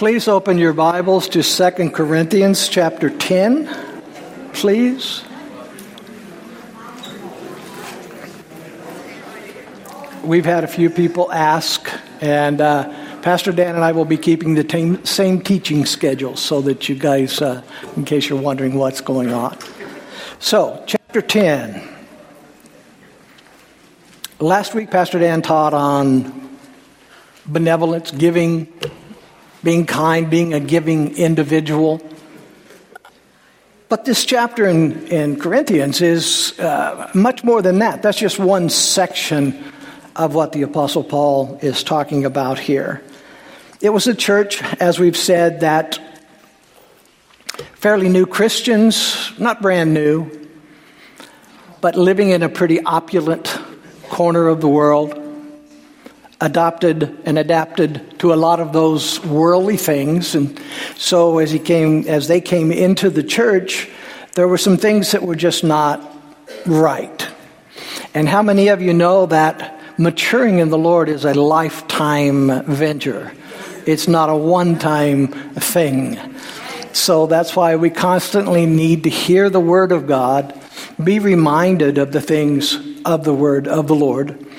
[0.00, 3.68] Please open your Bibles to 2 Corinthians chapter 10,
[4.54, 5.22] please.
[10.24, 11.86] We've had a few people ask,
[12.22, 16.88] and uh, Pastor Dan and I will be keeping the same teaching schedule so that
[16.88, 17.60] you guys, uh,
[17.94, 19.58] in case you're wondering what's going on.
[20.38, 21.86] So, chapter 10.
[24.38, 26.56] Last week, Pastor Dan taught on
[27.44, 28.72] benevolence, giving,
[29.62, 32.00] being kind, being a giving individual.
[33.88, 38.02] But this chapter in, in Corinthians is uh, much more than that.
[38.02, 39.64] That's just one section
[40.14, 43.02] of what the Apostle Paul is talking about here.
[43.80, 45.98] It was a church, as we've said, that
[47.74, 50.30] fairly new Christians, not brand new,
[51.80, 53.58] but living in a pretty opulent
[54.08, 55.29] corner of the world
[56.40, 60.34] adopted and adapted to a lot of those worldly things.
[60.34, 60.58] And
[60.96, 63.88] so as he came, as they came into the church,
[64.34, 66.00] there were some things that were just not
[66.66, 67.28] right.
[68.14, 73.32] And how many of you know that maturing in the Lord is a lifetime venture?
[73.86, 76.18] It's not a one time thing.
[76.92, 80.58] So that's why we constantly need to hear the Word of God,
[81.02, 84.49] be reminded of the things of the Word of the Lord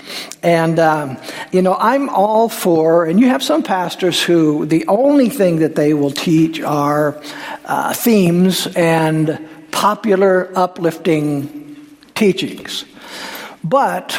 [0.43, 1.17] and, um,
[1.51, 5.75] you know, I'm all for, and you have some pastors who the only thing that
[5.75, 7.21] they will teach are
[7.65, 9.39] uh, themes and
[9.71, 12.85] popular, uplifting teachings.
[13.63, 14.13] But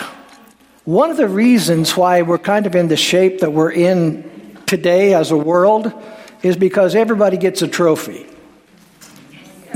[0.84, 5.14] one of the reasons why we're kind of in the shape that we're in today
[5.14, 5.92] as a world
[6.42, 8.26] is because everybody gets a trophy.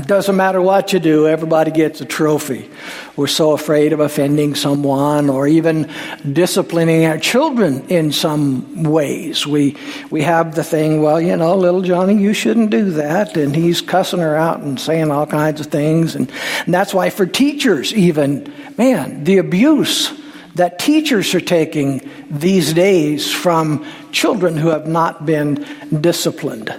[0.06, 2.70] Doesn't matter what you do, everybody gets a trophy.
[3.16, 5.92] We're so afraid of offending someone or even
[6.30, 9.48] disciplining our children in some ways.
[9.48, 9.76] We,
[10.10, 13.36] we have the thing, well, you know, little Johnny, you shouldn't do that.
[13.36, 16.14] And he's cussing her out and saying all kinds of things.
[16.14, 16.30] And,
[16.66, 20.12] and that's why for teachers, even, man, the abuse
[20.54, 25.66] that teachers are taking these days from children who have not been
[26.00, 26.72] disciplined.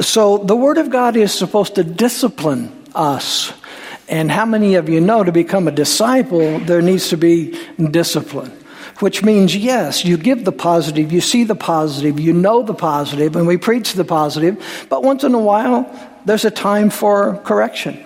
[0.00, 3.52] So the Word of God is supposed to discipline us.
[4.08, 7.58] And how many of you know to become a disciple, there needs to be
[7.90, 8.52] discipline?
[9.00, 13.36] Which means, yes, you give the positive, you see the positive, you know the positive,
[13.36, 15.84] and we preach the positive, but once in a while,
[16.24, 18.05] there's a time for correction.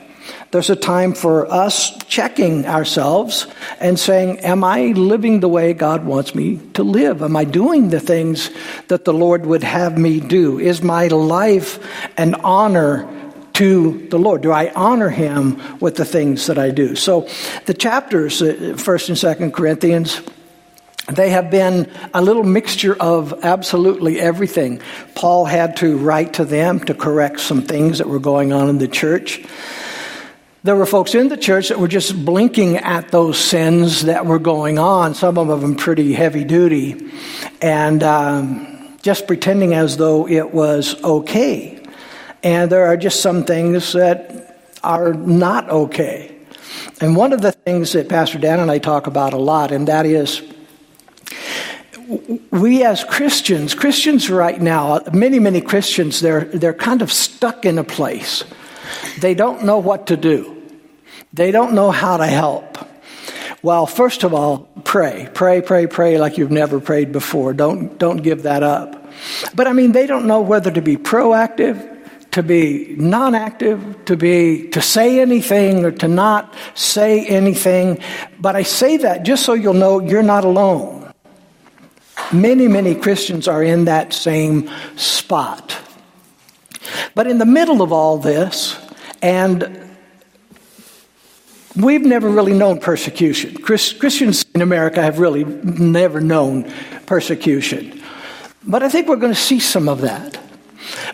[0.50, 3.46] There's a time for us checking ourselves
[3.78, 7.22] and saying, Am I living the way God wants me to live?
[7.22, 8.50] Am I doing the things
[8.88, 10.58] that the Lord would have me do?
[10.58, 11.78] Is my life
[12.16, 13.08] an honor
[13.54, 14.40] to the Lord?
[14.40, 16.96] Do I honor Him with the things that I do?
[16.96, 17.28] So
[17.66, 20.20] the chapters, uh, First and Second Corinthians,
[21.06, 24.80] they have been a little mixture of absolutely everything.
[25.14, 28.78] Paul had to write to them to correct some things that were going on in
[28.78, 29.44] the church.
[30.62, 34.38] There were folks in the church that were just blinking at those sins that were
[34.38, 37.10] going on, some of them pretty heavy duty,
[37.62, 41.82] and um, just pretending as though it was okay.
[42.42, 46.36] And there are just some things that are not okay.
[47.00, 49.88] And one of the things that Pastor Dan and I talk about a lot, and
[49.88, 50.42] that is
[52.50, 57.78] we as Christians, Christians right now, many, many Christians, they're, they're kind of stuck in
[57.78, 58.44] a place
[59.20, 60.56] they don't know what to do.
[61.32, 62.78] They don't know how to help.
[63.62, 65.28] Well, first of all, pray.
[65.34, 67.52] Pray, pray, pray like you've never prayed before.
[67.52, 69.10] Don't, don't give that up.
[69.54, 71.98] But I mean, they don't know whether to be proactive,
[72.30, 77.98] to be non-active, to be, to say anything or to not say anything.
[78.38, 81.12] But I say that just so you'll know you're not alone.
[82.32, 85.76] Many, many Christians are in that same spot.
[87.14, 88.79] But in the middle of all this,
[89.22, 89.90] and
[91.76, 93.56] we've never really known persecution.
[93.62, 96.72] Christians in America have really never known
[97.06, 98.02] persecution.
[98.64, 100.38] But I think we're going to see some of that.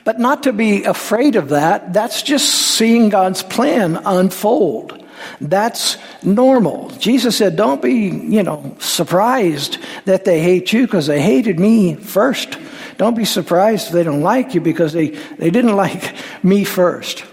[0.04, 5.04] But not to be afraid of that, that's just seeing God's plan unfold.
[5.40, 6.90] That's normal.
[6.90, 11.94] Jesus said, Don't be, you know, surprised that they hate you because they hated me
[11.94, 12.56] first.
[12.96, 16.14] Don't be surprised if they don't like you because they, they didn't like
[16.44, 17.24] me first.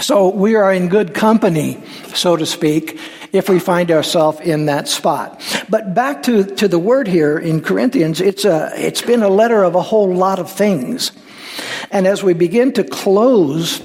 [0.00, 1.82] So we are in good company,
[2.14, 2.98] so to speak,
[3.32, 5.40] if we find ourselves in that spot.
[5.68, 9.62] But back to, to the word here in Corinthians, it's, a, it's been a letter
[9.62, 11.12] of a whole lot of things.
[11.90, 13.82] And as we begin to close,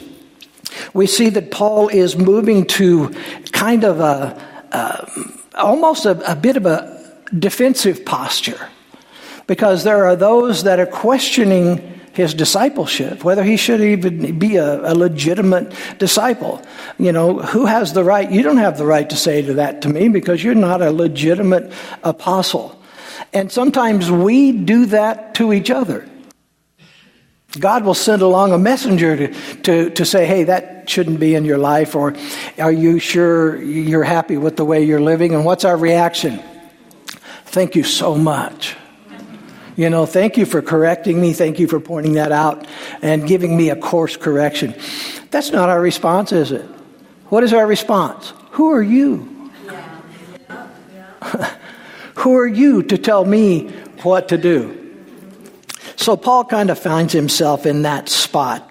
[0.94, 3.10] we see that Paul is moving to
[3.52, 5.08] kind of a,
[5.56, 8.70] almost a, a bit of a defensive posture
[9.46, 14.92] because there are those that are questioning his discipleship, whether he should even be a,
[14.92, 16.62] a, legitimate disciple.
[16.98, 18.30] You know, who has the right?
[18.30, 20.92] You don't have the right to say to that to me because you're not a
[20.92, 21.74] legitimate
[22.04, 22.80] apostle.
[23.34, 26.08] And sometimes we do that to each other.
[27.58, 31.46] God will send along a messenger to, to, to say, hey, that shouldn't be in
[31.46, 32.16] your life, or
[32.60, 35.34] are you sure you're happy with the way you're living?
[35.34, 36.44] And what's our reaction?
[37.46, 38.76] Thank you so much.
[39.80, 41.32] You know, thank you for correcting me.
[41.32, 42.68] Thank you for pointing that out
[43.02, 44.76] and giving me a course correction.
[45.32, 46.66] That's not our response, is it?
[47.30, 48.34] What is our response?
[48.52, 49.50] Who are you?
[52.16, 53.70] Who are you to tell me
[54.04, 54.98] what to do?
[55.96, 58.70] So Paul kind of finds himself in that spot.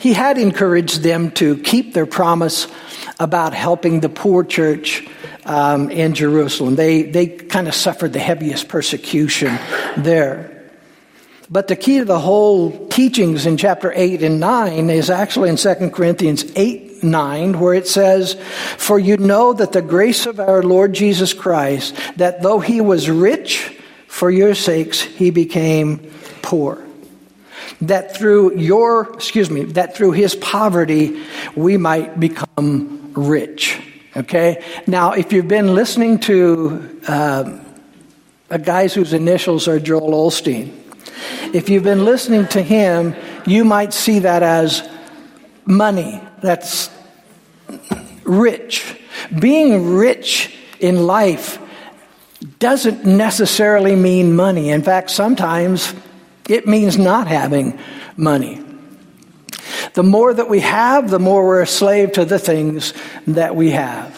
[0.00, 2.66] He had encouraged them to keep their promise
[3.20, 5.06] about helping the poor church
[5.48, 6.76] um, in Jerusalem.
[6.76, 9.58] They, they kind of suffered the heaviest persecution
[9.96, 10.54] there.
[11.50, 15.56] But the key to the whole teachings in chapter 8 and 9 is actually in
[15.56, 18.34] 2 Corinthians 8 9, where it says,
[18.76, 23.08] For you know that the grace of our Lord Jesus Christ, that though he was
[23.08, 23.74] rich,
[24.08, 26.12] for your sakes he became
[26.42, 26.84] poor.
[27.80, 31.22] That through your, excuse me, that through his poverty
[31.54, 33.80] we might become rich.
[34.16, 34.64] Okay?
[34.86, 37.58] Now, if you've been listening to uh,
[38.62, 40.72] guy whose initials are Joel Osteen,
[41.54, 43.14] if you've been listening to him,
[43.46, 44.88] you might see that as
[45.64, 46.20] money.
[46.40, 46.90] That's
[48.24, 48.96] rich.
[49.38, 51.58] Being rich in life
[52.58, 54.70] doesn't necessarily mean money.
[54.70, 55.94] In fact, sometimes
[56.48, 57.78] it means not having
[58.16, 58.64] money.
[59.94, 62.94] The more that we have, the more we're a slave to the things
[63.26, 64.16] that we have.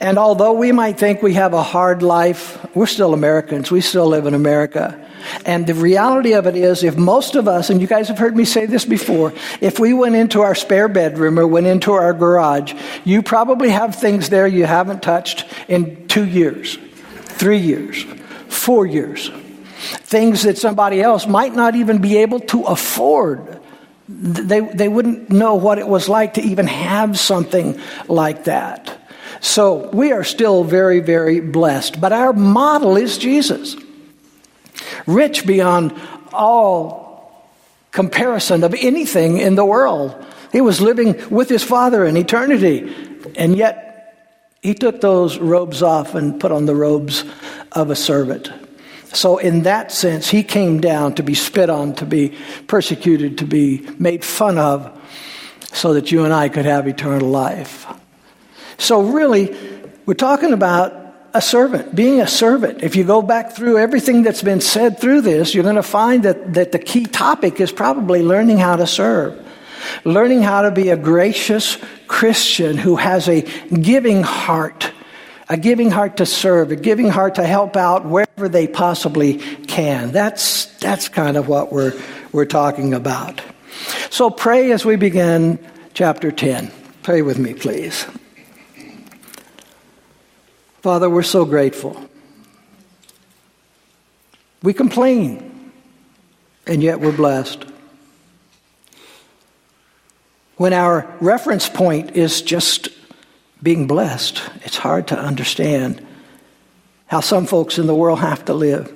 [0.00, 3.70] And although we might think we have a hard life, we're still Americans.
[3.70, 4.98] We still live in America.
[5.46, 8.36] And the reality of it is, if most of us, and you guys have heard
[8.36, 12.12] me say this before, if we went into our spare bedroom or went into our
[12.12, 12.74] garage,
[13.04, 16.76] you probably have things there you haven't touched in two years,
[17.24, 18.02] three years,
[18.48, 19.30] four years.
[19.78, 23.61] Things that somebody else might not even be able to afford
[24.08, 28.98] they, they wouldn't know what it was like to even have something like that.
[29.40, 32.00] So we are still very, very blessed.
[32.00, 33.76] But our model is Jesus.
[35.06, 35.94] Rich beyond
[36.32, 37.50] all
[37.90, 40.14] comparison of anything in the world.
[40.52, 42.94] He was living with his Father in eternity.
[43.36, 43.88] And yet,
[44.62, 47.24] he took those robes off and put on the robes
[47.72, 48.50] of a servant.
[49.12, 52.34] So, in that sense, he came down to be spit on, to be
[52.66, 54.90] persecuted, to be made fun of,
[55.72, 57.86] so that you and I could have eternal life.
[58.78, 59.54] So, really,
[60.06, 61.02] we're talking about
[61.34, 62.82] a servant, being a servant.
[62.82, 66.24] If you go back through everything that's been said through this, you're going to find
[66.24, 69.38] that, that the key topic is probably learning how to serve.
[70.04, 71.76] Learning how to be a gracious
[72.06, 74.92] Christian who has a giving heart
[75.52, 79.34] a giving heart to serve, a giving heart to help out wherever they possibly
[79.66, 80.10] can.
[80.10, 81.92] That's, that's kind of what we're,
[82.32, 83.42] we're talking about.
[84.08, 85.58] So pray as we begin
[85.92, 86.72] chapter 10.
[87.02, 88.06] Pray with me, please.
[90.80, 92.02] Father, we're so grateful.
[94.62, 95.70] We complain,
[96.66, 97.66] and yet we're blessed.
[100.56, 102.88] When our reference point is just
[103.62, 104.42] being blessed.
[104.64, 106.04] It's hard to understand
[107.06, 108.92] how some folks in the world have to live.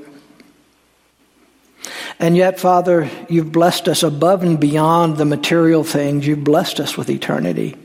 [2.18, 6.26] And yet, Father, you've blessed us above and beyond the material things.
[6.26, 7.76] You've blessed us with eternity.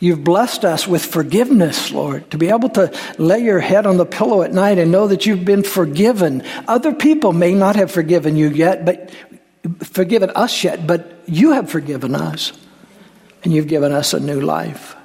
[0.00, 4.06] You've blessed us with forgiveness, Lord, to be able to lay your head on the
[4.06, 6.42] pillow at night and know that you've been forgiven.
[6.68, 9.10] Other people may not have forgiven you yet, but
[9.82, 12.52] forgiven us yet, but you have forgiven us.
[13.42, 14.96] And you've given us a new life.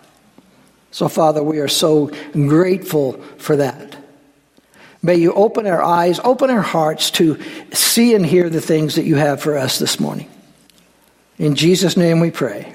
[0.95, 3.97] So, Father, we are so grateful for that.
[5.03, 7.37] May you open our eyes, open our hearts to
[7.73, 10.29] see and hear the things that you have for us this morning.
[11.37, 12.73] In Jesus' name we pray.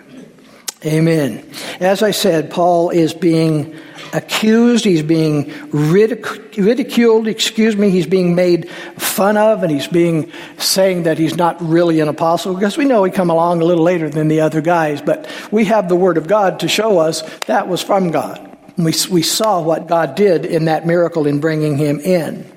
[0.84, 1.50] Amen.
[1.80, 3.74] As I said, Paul is being
[4.12, 10.30] accused, he's being ridic- ridiculed, excuse me, he's being made fun of, and he's being
[10.58, 13.84] saying that he's not really an apostle because we know he come along a little
[13.84, 17.22] later than the other guys, but we have the word of God to show us
[17.46, 18.46] that was from God.
[18.76, 22.50] We, we saw what God did in that miracle in bringing him in.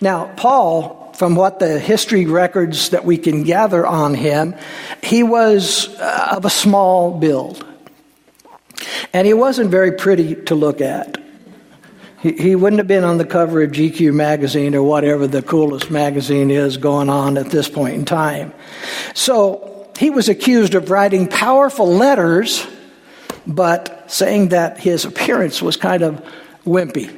[0.00, 4.54] Now, Paul, from what the history records that we can gather on him,
[5.02, 7.64] he was uh, of a small build.
[9.12, 11.18] And he wasn't very pretty to look at.
[12.24, 16.50] He, wouldn't have been on the cover of GQ magazine or whatever the coolest magazine
[16.50, 18.54] is going on at this point in time.
[19.12, 22.66] So he was accused of writing powerful letters,
[23.46, 26.24] but saying that his appearance was kind of
[26.64, 27.14] wimpy.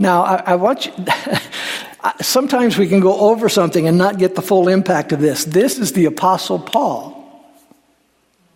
[0.00, 0.92] Now, I, I want you.
[2.20, 5.44] sometimes we can go over something and not get the full impact of this.
[5.44, 7.46] This is the Apostle Paul,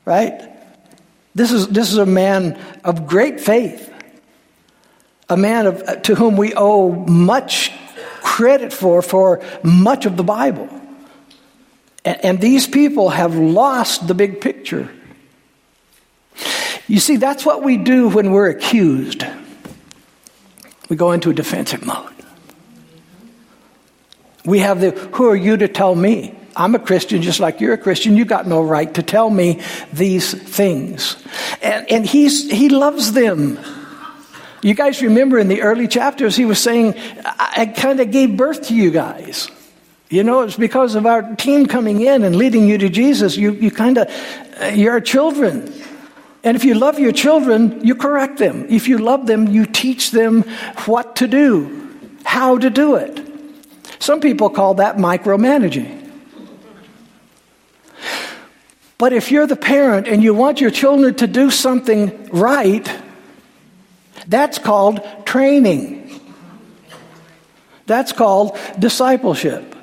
[0.04, 0.55] right?
[1.36, 3.92] This is, this is a man of great faith
[5.28, 7.72] a man of, to whom we owe much
[8.22, 10.68] credit for, for much of the Bible.
[12.04, 14.88] And, and these people have lost the big picture.
[16.86, 19.24] You see, that's what we do when we're accused.
[20.88, 22.12] We go into a defensive mode.
[24.44, 26.38] We have the, who are you to tell me?
[26.56, 28.16] I'm a Christian just like you're a Christian.
[28.16, 29.60] You got no right to tell me
[29.92, 31.22] these things.
[31.62, 33.58] And, and he's, he loves them.
[34.62, 36.94] You guys remember in the early chapters, he was saying,
[37.24, 39.50] I, I kind of gave birth to you guys.
[40.08, 43.36] You know, it's because of our team coming in and leading you to Jesus.
[43.36, 44.08] You, you kind of,
[44.60, 45.72] uh, you're children.
[46.42, 48.66] And if you love your children, you correct them.
[48.70, 50.42] If you love them, you teach them
[50.86, 51.90] what to do,
[52.24, 53.20] how to do it.
[53.98, 56.05] Some people call that micromanaging.
[58.98, 62.90] But if you're the parent and you want your children to do something right,
[64.26, 66.20] that's called training.
[67.86, 69.74] That's called discipleship.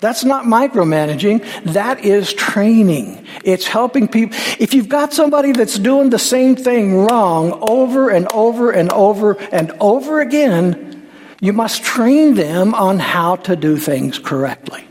[0.00, 1.72] That's not micromanaging.
[1.74, 3.24] That is training.
[3.44, 4.36] It's helping people.
[4.58, 9.34] If you've got somebody that's doing the same thing wrong over and over and over
[9.52, 11.08] and over again,
[11.40, 14.84] you must train them on how to do things correctly.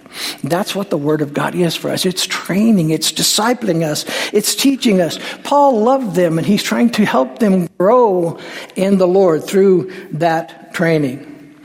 [0.43, 2.05] That's what the Word of God is for us.
[2.05, 5.19] It's training, it's discipling us, it's teaching us.
[5.43, 8.39] Paul loved them, and he's trying to help them grow
[8.75, 11.55] in the Lord through that training.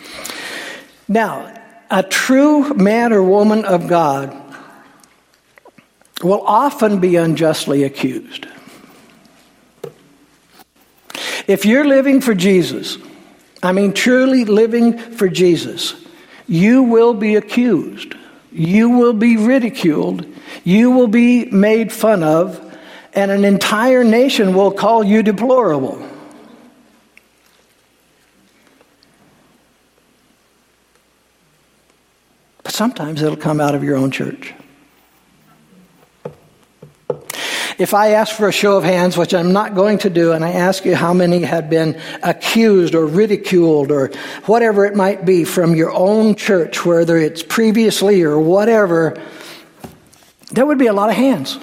[1.09, 1.53] Now,
[1.91, 4.37] a true man or woman of God
[6.23, 8.47] will often be unjustly accused.
[11.47, 12.99] If you're living for Jesus,
[13.62, 15.95] I mean truly living for Jesus,
[16.49, 18.15] you will be accused.
[18.57, 20.27] You will be ridiculed.
[20.65, 22.59] You will be made fun of.
[23.13, 26.03] And an entire nation will call you deplorable.
[32.63, 34.55] But sometimes it'll come out of your own church.
[37.78, 40.42] If I ask for a show of hands, which I'm not going to do, and
[40.45, 44.09] I ask you how many had been accused or ridiculed or
[44.47, 49.21] whatever it might be from your own church, whether it's previously or whatever,
[50.52, 51.59] there would be a lot of hands.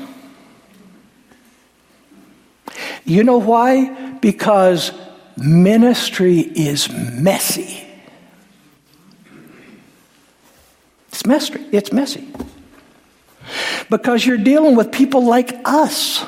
[3.06, 4.14] You know why?
[4.22, 4.92] Because
[5.36, 7.88] ministry is messy.
[11.08, 11.60] It's messy.
[11.72, 12.32] It's messy
[13.90, 16.26] because you're dealing with people like us.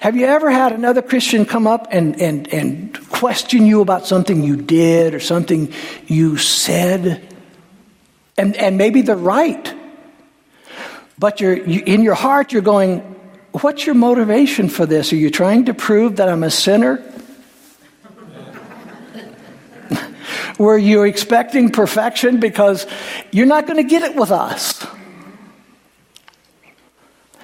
[0.00, 4.42] Have you ever had another Christian come up and, and, and question you about something
[4.42, 5.72] you did or something
[6.06, 7.26] you said?
[8.36, 9.74] And, and maybe they're right.
[11.18, 13.14] But you're, you, in your heart, you're going,
[13.60, 15.12] What's your motivation for this?
[15.12, 17.00] Are you trying to prove that I'm a sinner?
[20.58, 22.40] Were you're expecting perfection?
[22.40, 22.86] Because
[23.32, 24.86] you're not going to get it with us.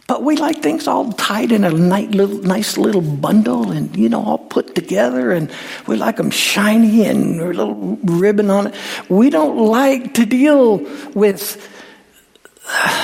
[0.06, 4.38] But we like things all tied in a nice little bundle and, you know, all
[4.38, 5.52] put together and
[5.86, 8.74] we like them shiny and a little ribbon on it.
[9.08, 10.78] We don't like to deal
[11.14, 11.68] with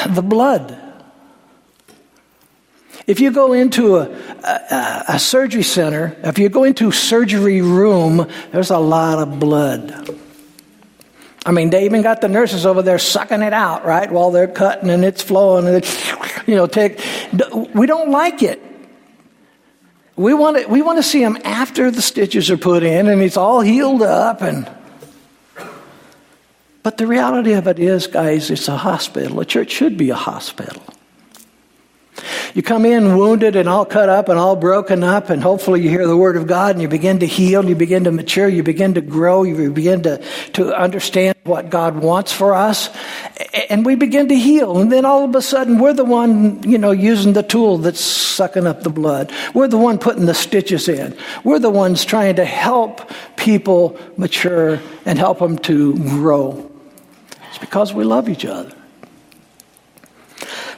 [0.08, 0.85] the blood.
[3.06, 4.10] If you go into a,
[4.42, 10.18] a, a surgery center, if you go into surgery room, there's a lot of blood.
[11.44, 14.48] I mean, they even got the nurses over there sucking it out, right, while they're
[14.48, 16.12] cutting and it's flowing and it's,
[16.48, 17.00] you know, take.
[17.72, 18.60] We don't like it.
[20.16, 23.22] We want to, we want to see them after the stitches are put in and
[23.22, 24.68] it's all healed up and.
[26.82, 29.40] But the reality of it is, guys, it's a hospital.
[29.40, 30.82] A church should be a hospital.
[32.56, 35.90] You come in wounded and all cut up and all broken up, and hopefully you
[35.90, 38.62] hear the word of God and you begin to heal, you begin to mature, you
[38.62, 42.88] begin to grow, you begin to, to understand what God wants for us,
[43.68, 44.78] and we begin to heal.
[44.78, 48.00] And then all of a sudden, we're the one, you know, using the tool that's
[48.00, 49.30] sucking up the blood.
[49.52, 51.14] We're the one putting the stitches in.
[51.44, 56.72] We're the ones trying to help people mature and help them to grow.
[57.50, 58.72] It's because we love each other.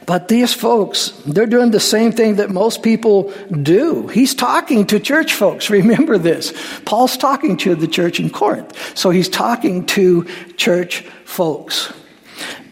[0.09, 4.09] But these folks, they're doing the same thing that most people do.
[4.09, 5.69] He's talking to church folks.
[5.81, 6.55] Remember this.
[6.87, 8.97] Paul's talking to the church in Corinth.
[8.97, 10.25] So he's talking to
[10.57, 11.93] church folks.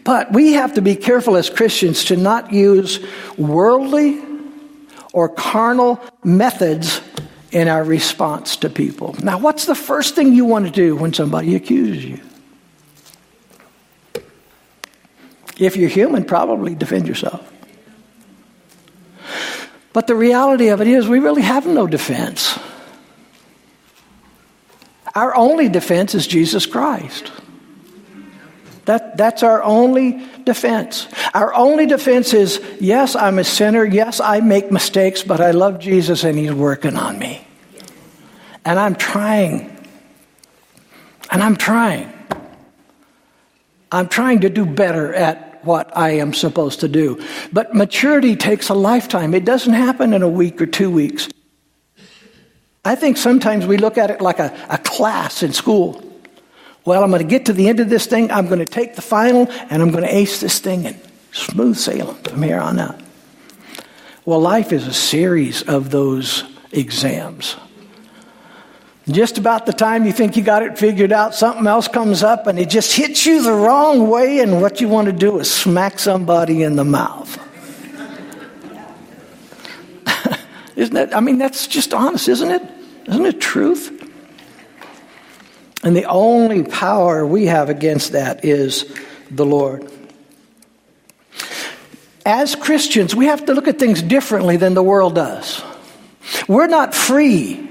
[0.03, 3.05] But we have to be careful as Christians to not use
[3.37, 4.19] worldly
[5.13, 7.01] or carnal methods
[7.51, 9.15] in our response to people.
[9.21, 12.19] Now, what's the first thing you want to do when somebody accuses you?
[15.59, 17.51] If you're human, probably defend yourself.
[19.93, 22.59] But the reality of it is, we really have no defense.
[25.15, 27.31] Our only defense is Jesus Christ.
[28.85, 31.07] That, that's our only defense.
[31.33, 33.83] Our only defense is yes, I'm a sinner.
[33.83, 37.45] Yes, I make mistakes, but I love Jesus and He's working on me.
[38.63, 39.75] And I'm trying.
[41.31, 42.13] And I'm trying.
[43.91, 47.23] I'm trying to do better at what I am supposed to do.
[47.53, 49.35] But maturity takes a lifetime.
[49.35, 51.29] It doesn't happen in a week or two weeks.
[52.83, 56.01] I think sometimes we look at it like a, a class in school.
[56.85, 58.31] Well, I'm going to get to the end of this thing.
[58.31, 60.99] I'm going to take the final and I'm going to ace this thing and
[61.33, 62.99] smooth sailing from here on out.
[64.25, 67.57] Well, life is a series of those exams.
[69.09, 72.45] Just about the time you think you got it figured out, something else comes up
[72.45, 75.49] and it just hits you the wrong way, and what you want to do is
[75.49, 77.39] smack somebody in the mouth.
[80.75, 81.15] isn't that?
[81.15, 82.61] I mean, that's just honest, isn't it?
[83.07, 83.93] Isn't it truth?
[85.83, 88.93] And the only power we have against that is
[89.31, 89.89] the Lord.
[92.25, 95.63] As Christians, we have to look at things differently than the world does.
[96.49, 97.66] We're not free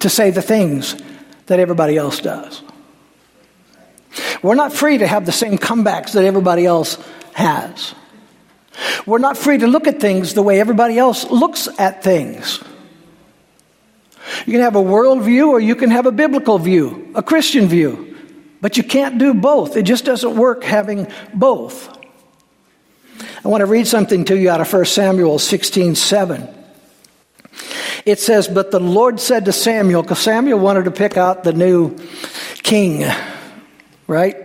[0.00, 0.96] to say the things
[1.46, 2.62] that everybody else does.
[4.42, 6.98] We're not free to have the same comebacks that everybody else
[7.34, 7.94] has.
[9.06, 12.62] We're not free to look at things the way everybody else looks at things.
[14.46, 18.16] You can have a worldview or you can have a biblical view, a Christian view,
[18.60, 19.76] but you can't do both.
[19.76, 21.96] It just doesn't work having both.
[23.44, 26.57] I want to read something to you out of 1 Samuel 16 7
[28.10, 31.52] it says, But the Lord said to Samuel, because Samuel wanted to pick out the
[31.52, 31.96] new
[32.62, 33.04] king,
[34.06, 34.36] right?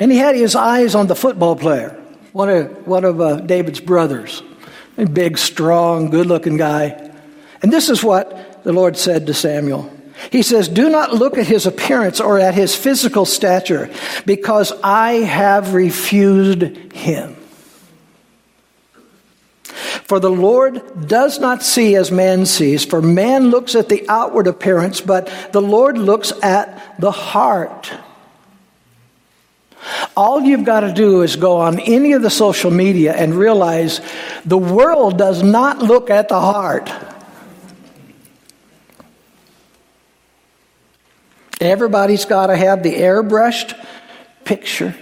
[0.00, 1.90] And he had his eyes on the football player,
[2.32, 4.42] one of, one of uh, David's brothers,
[4.96, 7.10] a big, strong, good looking guy.
[7.62, 9.90] And this is what the Lord said to Samuel.
[10.30, 13.90] He says, Do not look at his appearance or at his physical stature,
[14.26, 17.37] because I have refused him.
[19.78, 24.46] For the Lord does not see as man sees, for man looks at the outward
[24.46, 27.90] appearance, but the Lord looks at the heart.
[30.16, 34.00] All you've got to do is go on any of the social media and realize
[34.44, 36.90] the world does not look at the heart.
[41.60, 43.78] Everybody's got to have the airbrushed
[44.44, 44.94] picture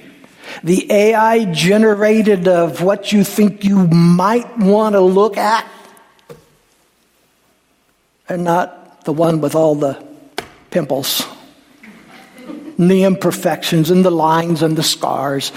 [0.62, 5.66] the AI generated of what you think you might want to look at,
[8.28, 10.04] and not the one with all the
[10.70, 11.24] pimples
[12.78, 15.52] and the imperfections and the lines and the scars.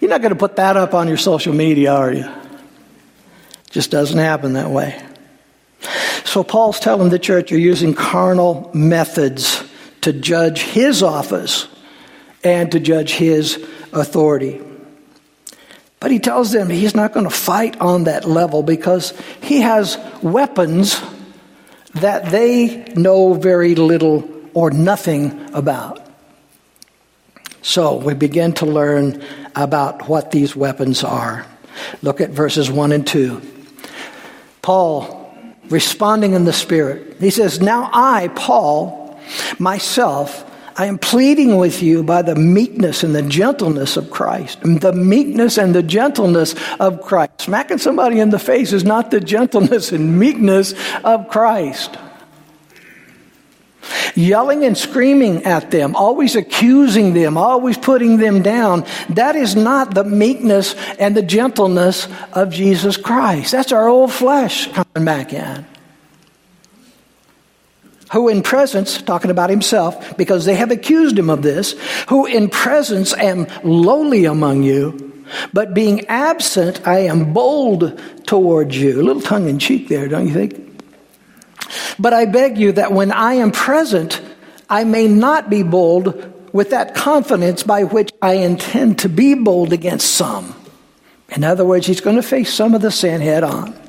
[0.00, 2.24] You're not going to put that up on your social media, are you?
[2.24, 5.02] It just doesn't happen that way.
[6.24, 9.62] So Paul's telling the church you're using carnal methods
[10.02, 11.68] to judge his office
[12.42, 14.60] and to judge his authority.
[16.00, 19.98] But he tells them he's not going to fight on that level because he has
[20.20, 21.00] weapons
[21.94, 26.00] that they know very little or nothing about.
[27.62, 29.22] So we begin to learn
[29.54, 31.46] about what these weapons are.
[32.02, 33.40] Look at verses 1 and 2.
[34.62, 35.32] Paul,
[35.68, 39.20] responding in the Spirit, he says, Now I, Paul,
[39.58, 44.60] myself, I am pleading with you by the meekness and the gentleness of Christ.
[44.62, 47.42] The meekness and the gentleness of Christ.
[47.42, 51.96] Smacking somebody in the face is not the gentleness and meekness of Christ.
[54.14, 59.94] Yelling and screaming at them, always accusing them, always putting them down, that is not
[59.94, 63.52] the meekness and the gentleness of Jesus Christ.
[63.52, 65.66] That's our old flesh coming back in
[68.12, 71.72] who in presence, talking about himself, because they have accused him of this,
[72.08, 75.12] who in presence am lowly among you,
[75.52, 79.00] but being absent I am bold towards you.
[79.00, 80.82] A little tongue in cheek there, don't you think?
[81.98, 84.20] But I beg you that when I am present,
[84.68, 89.72] I may not be bold with that confidence by which I intend to be bold
[89.72, 90.54] against some.
[91.30, 93.81] In other words, he's going to face some of the sin head on.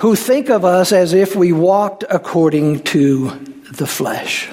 [0.00, 3.28] Who think of us as if we walked according to
[3.70, 4.48] the flesh.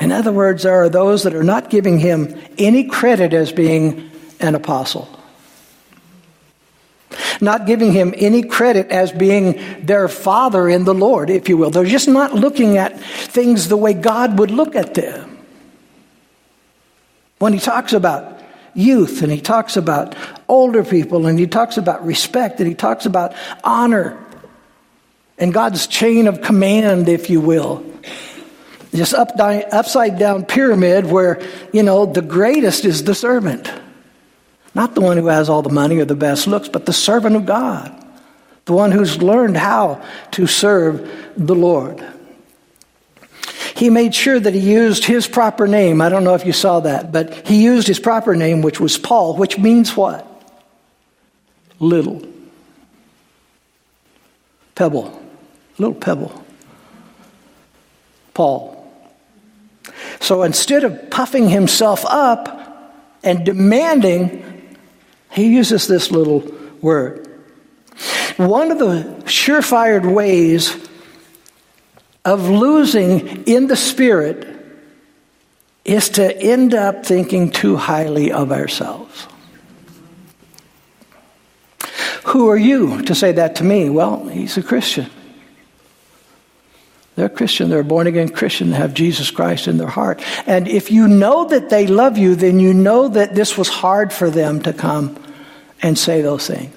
[0.00, 4.10] In other words, there are those that are not giving him any credit as being
[4.40, 5.08] an apostle,
[7.40, 11.70] not giving him any credit as being their father in the Lord, if you will.
[11.70, 15.44] They're just not looking at things the way God would look at them.
[17.38, 18.35] When he talks about
[18.76, 20.14] youth and he talks about
[20.48, 23.34] older people and he talks about respect and he talks about
[23.64, 24.22] honor
[25.38, 27.84] and God's chain of command, if you will.
[28.90, 33.70] This up, upside down pyramid where, you know, the greatest is the servant.
[34.74, 37.36] Not the one who has all the money or the best looks, but the servant
[37.36, 37.92] of God.
[38.64, 42.04] The one who's learned how to serve the Lord.
[43.76, 46.00] He made sure that he used his proper name.
[46.00, 48.96] I don't know if you saw that, but he used his proper name, which was
[48.96, 50.26] Paul, which means what?
[51.78, 52.22] Little.
[54.74, 55.22] Pebble.
[55.76, 56.44] Little pebble.
[58.32, 58.72] Paul.
[60.20, 64.42] So instead of puffing himself up and demanding,
[65.30, 67.28] he uses this little word.
[68.38, 70.74] One of the surefire ways
[72.26, 74.46] of losing in the spirit
[75.84, 79.28] is to end up thinking too highly of ourselves.
[82.24, 83.88] Who are you to say that to me?
[83.88, 85.08] Well, he's a Christian.
[87.14, 90.20] They're Christian, they're born again Christian, they have Jesus Christ in their heart.
[90.46, 94.12] And if you know that they love you, then you know that this was hard
[94.12, 95.16] for them to come
[95.80, 96.76] and say those things.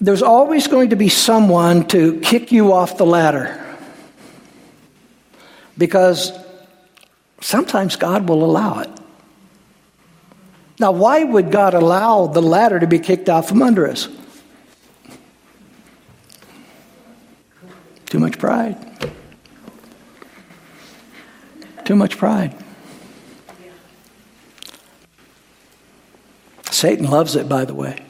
[0.00, 3.62] There's always going to be someone to kick you off the ladder.
[5.78, 6.32] Because
[7.40, 8.90] sometimes God will allow it.
[10.78, 14.08] Now, why would God allow the ladder to be kicked out from under us?
[18.06, 18.76] Too much pride.
[21.84, 22.54] Too much pride.
[26.70, 28.05] Satan loves it, by the way.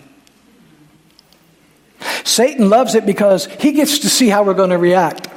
[2.27, 5.29] Satan loves it because he gets to see how we're going to react.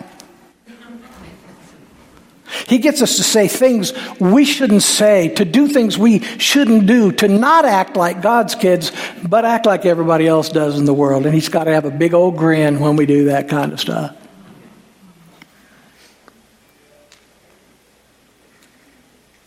[2.66, 7.12] He gets us to say things we shouldn't say, to do things we shouldn't do,
[7.12, 8.92] to not act like God's kids,
[9.28, 11.28] but act like everybody else does in the world.
[11.28, 13.80] And he's got to have a big old grin when we do that kind of
[13.80, 14.16] stuff.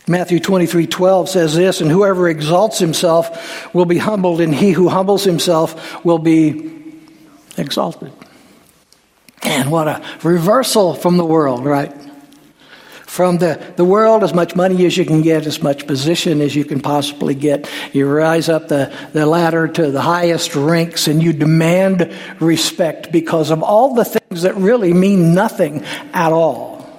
[0.07, 4.87] Matthew 23 12 says this, and whoever exalts himself will be humbled, and he who
[4.87, 6.82] humbles himself will be
[7.57, 8.11] exalted.
[9.43, 11.93] And what a reversal from the world, right?
[13.05, 16.55] From the, the world, as much money as you can get, as much position as
[16.55, 17.69] you can possibly get.
[17.91, 23.51] You rise up the, the ladder to the highest ranks and you demand respect because
[23.51, 26.89] of all the things that really mean nothing at all.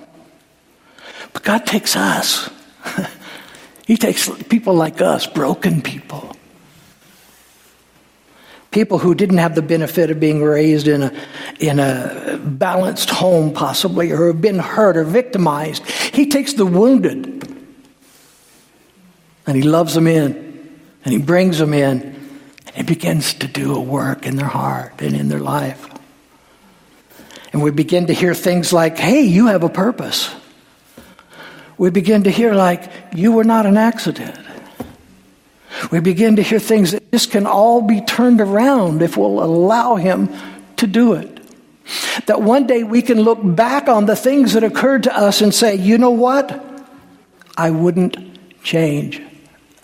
[1.33, 2.49] But God takes us
[3.87, 6.34] he takes people like us, broken people.
[8.75, 11.27] People who didn't have the benefit of being raised in a,
[11.61, 15.87] in a balanced home, possibly, or have been hurt or victimized.
[15.87, 17.43] He takes the wounded
[19.47, 22.03] and he loves them in and he brings them in
[22.67, 25.89] and he begins to do a work in their heart and in their life.
[27.53, 30.35] And we begin to hear things like, hey, you have a purpose
[31.77, 34.39] we begin to hear like, you were not an accident.
[35.91, 39.97] We begin to hear things that this can all be turned around if we'll allow
[39.97, 40.31] Him
[40.77, 41.31] to do it.
[42.27, 45.55] That one day we can look back on the things that occurred to us and
[45.55, 46.65] say, you know what?
[47.57, 48.17] I wouldn't
[48.63, 49.21] change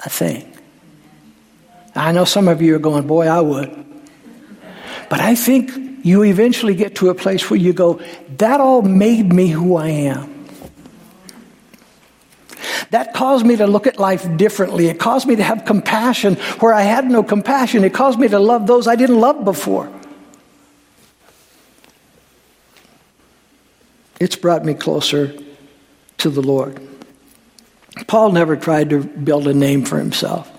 [0.04, 0.46] a thing.
[1.94, 3.84] I know some of you are going, boy, I would.
[5.08, 8.00] But I think you eventually get to a place where you go,
[8.38, 10.39] that all made me who I am.
[12.90, 14.88] That caused me to look at life differently.
[14.88, 17.85] It caused me to have compassion where I had no compassion.
[17.85, 19.90] It caused me to love those I didn't love before.
[24.18, 25.33] It's brought me closer
[26.18, 26.81] to the Lord.
[28.07, 30.50] Paul never tried to build a name for himself.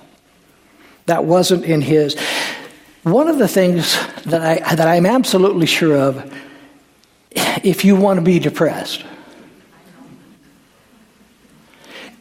[1.06, 2.16] That wasn't in his.
[3.04, 6.34] One of the things that, I, that I'm absolutely sure of,
[7.64, 9.04] if you want to be depressed,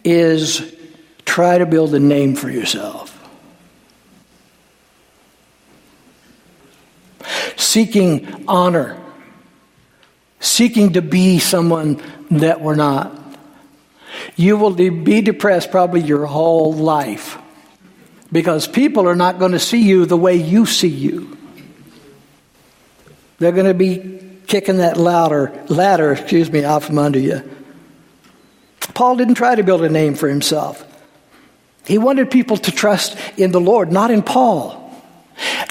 [0.05, 0.75] is
[1.25, 3.17] try to build a name for yourself.
[7.57, 9.01] Seeking honor,
[10.41, 13.17] seeking to be someone that we're not.
[14.37, 17.39] you will be depressed probably your whole life
[18.33, 21.37] because people are not going to see you the way you see you.
[23.39, 27.43] They're going to be kicking that ladder, ladder, excuse me, out from under you.
[28.95, 30.87] Paul didn't try to build a name for himself.
[31.85, 34.77] He wanted people to trust in the Lord, not in Paul.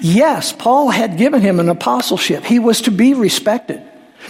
[0.02, 2.44] Yes, Paul had given him an apostleship.
[2.44, 3.82] He was to be respected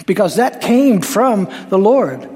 [0.06, 2.28] because that came from the Lord.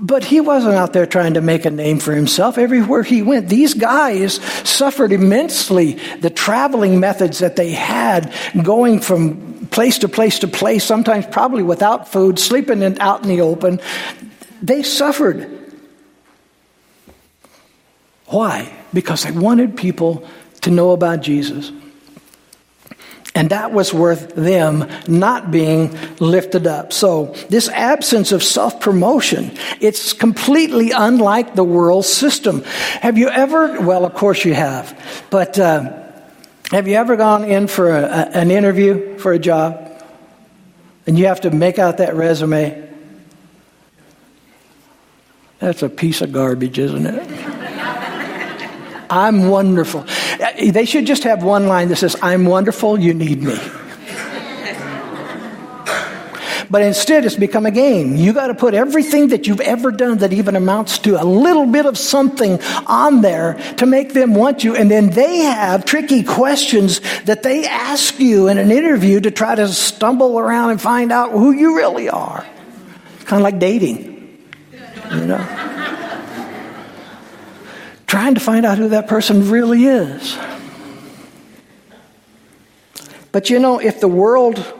[0.00, 2.56] But he wasn't out there trying to make a name for himself.
[2.56, 4.34] Everywhere he went, these guys
[4.68, 5.94] suffered immensely.
[6.20, 11.64] The traveling methods that they had, going from place to place to place, sometimes probably
[11.64, 13.80] without food, sleeping in, out in the open,
[14.62, 15.48] they suffered.
[18.26, 18.72] Why?
[18.92, 20.28] Because they wanted people
[20.62, 21.72] to know about Jesus.
[23.34, 26.92] And that was worth them not being lifted up.
[26.92, 32.64] So, this absence of self promotion, it's completely unlike the world system.
[33.00, 34.98] Have you ever, well, of course you have,
[35.30, 36.02] but uh,
[36.72, 40.02] have you ever gone in for a, a, an interview for a job
[41.06, 42.87] and you have to make out that resume?
[45.58, 47.30] That's a piece of garbage, isn't it?
[49.10, 50.04] I'm wonderful.
[50.38, 53.58] Eh, they should just have one line that says, I'm wonderful, you need me.
[56.70, 58.16] But instead, it's become a game.
[58.16, 61.66] You got to put everything that you've ever done that even amounts to a little
[61.66, 64.76] bit of something on there to make them want you.
[64.76, 69.54] And then they have tricky questions that they ask you in an interview to try
[69.54, 72.44] to stumble around and find out who you really are.
[73.24, 74.17] kind of like dating,
[75.12, 75.68] you know?
[78.08, 80.36] trying to find out who that person really is.
[83.30, 84.74] But you know, if the world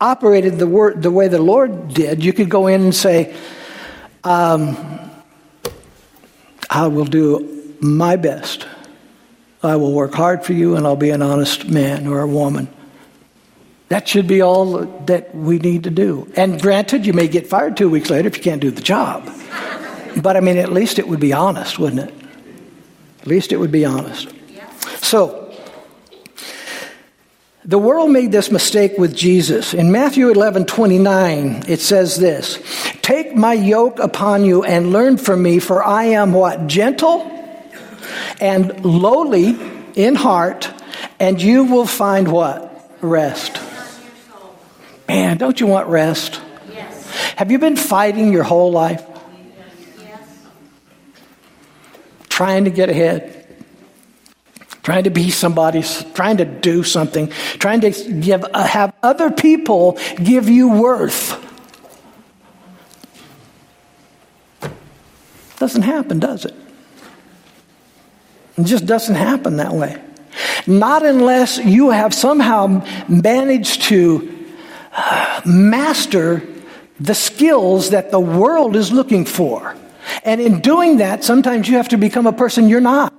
[0.00, 3.36] operated the, the way the Lord did, you could go in and say,
[4.24, 4.76] um,
[6.68, 8.66] I will do my best.
[9.62, 12.68] I will work hard for you and I'll be an honest man or a woman.
[13.92, 16.26] That should be all that we need to do.
[16.34, 19.30] And granted, you may get fired two weeks later if you can't do the job.
[20.16, 22.14] But I mean, at least it would be honest, wouldn't it?
[23.20, 24.30] At least it would be honest.
[25.02, 25.54] So,
[27.66, 29.74] the world made this mistake with Jesus.
[29.74, 32.62] In Matthew 11 29, it says this
[33.02, 36.66] Take my yoke upon you and learn from me, for I am what?
[36.66, 37.30] Gentle
[38.40, 39.54] and lowly
[39.94, 40.72] in heart,
[41.20, 42.70] and you will find what?
[43.02, 43.60] Rest.
[45.08, 46.40] Man, don't you want rest?
[46.70, 47.10] Yes.
[47.36, 49.04] Have you been fighting your whole life?
[52.32, 53.46] trying to get ahead,
[54.82, 55.82] trying to be somebody,
[56.14, 57.28] trying to do something,
[57.60, 61.38] trying to give, uh, have other people give you worth.
[65.58, 66.54] Doesn't happen, does it?
[68.56, 70.02] It just doesn't happen that way.
[70.66, 74.41] Not unless you have somehow managed to
[75.44, 76.42] master
[77.00, 79.76] the skills that the world is looking for.
[80.24, 83.12] And in doing that, sometimes you have to become a person you're not.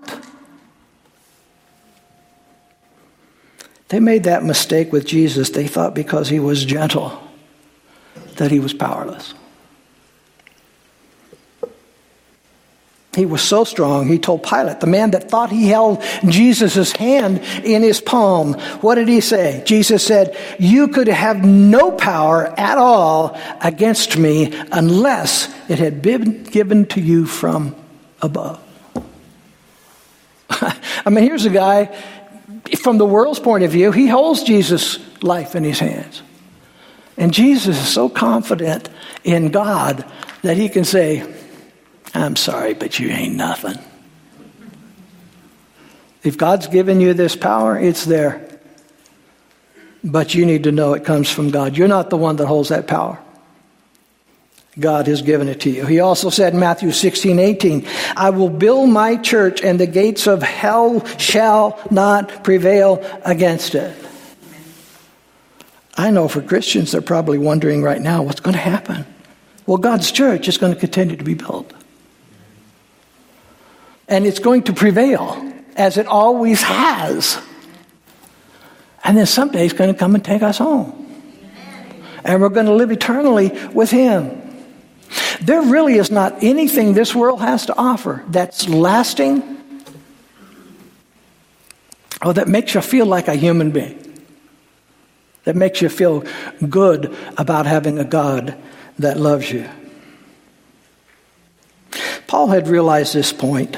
[3.89, 5.51] They made that mistake with Jesus.
[5.51, 7.21] They thought because he was gentle
[8.37, 9.33] that he was powerless.
[13.15, 17.41] He was so strong, he told Pilate, the man that thought he held Jesus' hand
[17.63, 19.61] in his palm, what did he say?
[19.65, 26.43] Jesus said, You could have no power at all against me unless it had been
[26.43, 27.75] given to you from
[28.19, 28.59] above.
[30.49, 31.95] I mean, here's a guy,
[32.79, 36.23] from the world's point of view, he holds Jesus' life in his hands.
[37.15, 38.89] And Jesus is so confident
[39.23, 40.03] in God
[40.41, 41.31] that he can say,
[42.13, 43.77] I'm sorry, but you ain't nothing.
[46.23, 48.47] If God's given you this power, it's there.
[50.03, 51.77] But you need to know it comes from God.
[51.77, 53.19] You're not the one that holds that power.
[54.79, 55.85] God has given it to you.
[55.85, 60.27] He also said in Matthew 16, 18, I will build my church and the gates
[60.27, 63.95] of hell shall not prevail against it.
[65.95, 69.05] I know for Christians, they're probably wondering right now what's going to happen.
[69.67, 71.71] Well, God's church is going to continue to be built
[74.07, 77.39] and it's going to prevail as it always has.
[79.03, 80.99] And then someday he's going to come and take us home.
[82.23, 84.39] And we're going to live eternally with him.
[85.41, 89.43] There really is not anything this world has to offer that's lasting
[92.23, 93.99] or that makes you feel like a human being,
[95.43, 96.23] that makes you feel
[96.69, 98.55] good about having a God
[98.99, 99.69] that loves you.
[102.33, 103.77] Paul had realized this point.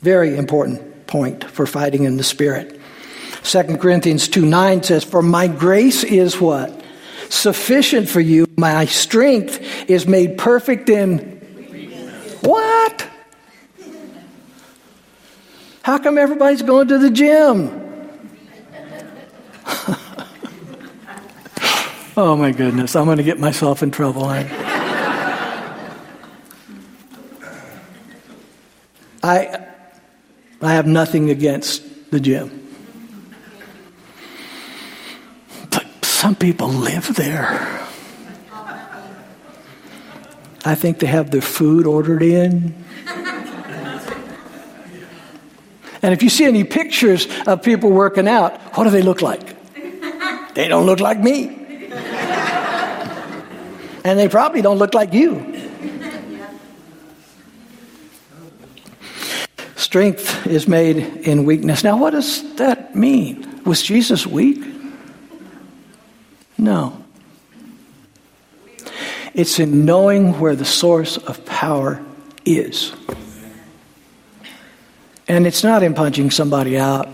[0.00, 2.80] Very important point for fighting in the Spirit.
[3.42, 6.84] 2 Corinthians 2 9 says, For my grace is what?
[7.28, 8.46] Sufficient for you.
[8.56, 9.60] My strength
[9.90, 11.18] is made perfect in
[12.42, 13.08] what?
[15.82, 17.82] How come everybody's going to the gym?
[22.16, 24.26] oh my goodness, I'm going to get myself in trouble.
[24.26, 24.75] I,
[29.26, 29.66] I,
[30.62, 32.62] I have nothing against the gym.
[35.68, 37.82] But some people live there.
[40.64, 42.72] I think they have their food ordered in.
[46.02, 49.56] And if you see any pictures of people working out, what do they look like?
[50.54, 51.48] They don't look like me.
[54.04, 55.55] And they probably don't look like you.
[59.86, 61.84] Strength is made in weakness.
[61.84, 63.62] Now, what does that mean?
[63.64, 64.60] Was Jesus weak?
[66.58, 67.04] No.
[69.32, 72.02] It's in knowing where the source of power
[72.44, 72.94] is.
[75.28, 77.08] And it's not in punching somebody out.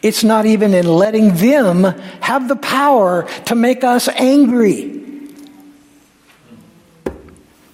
[0.00, 1.84] It's not even in letting them
[2.22, 4.97] have the power to make us angry,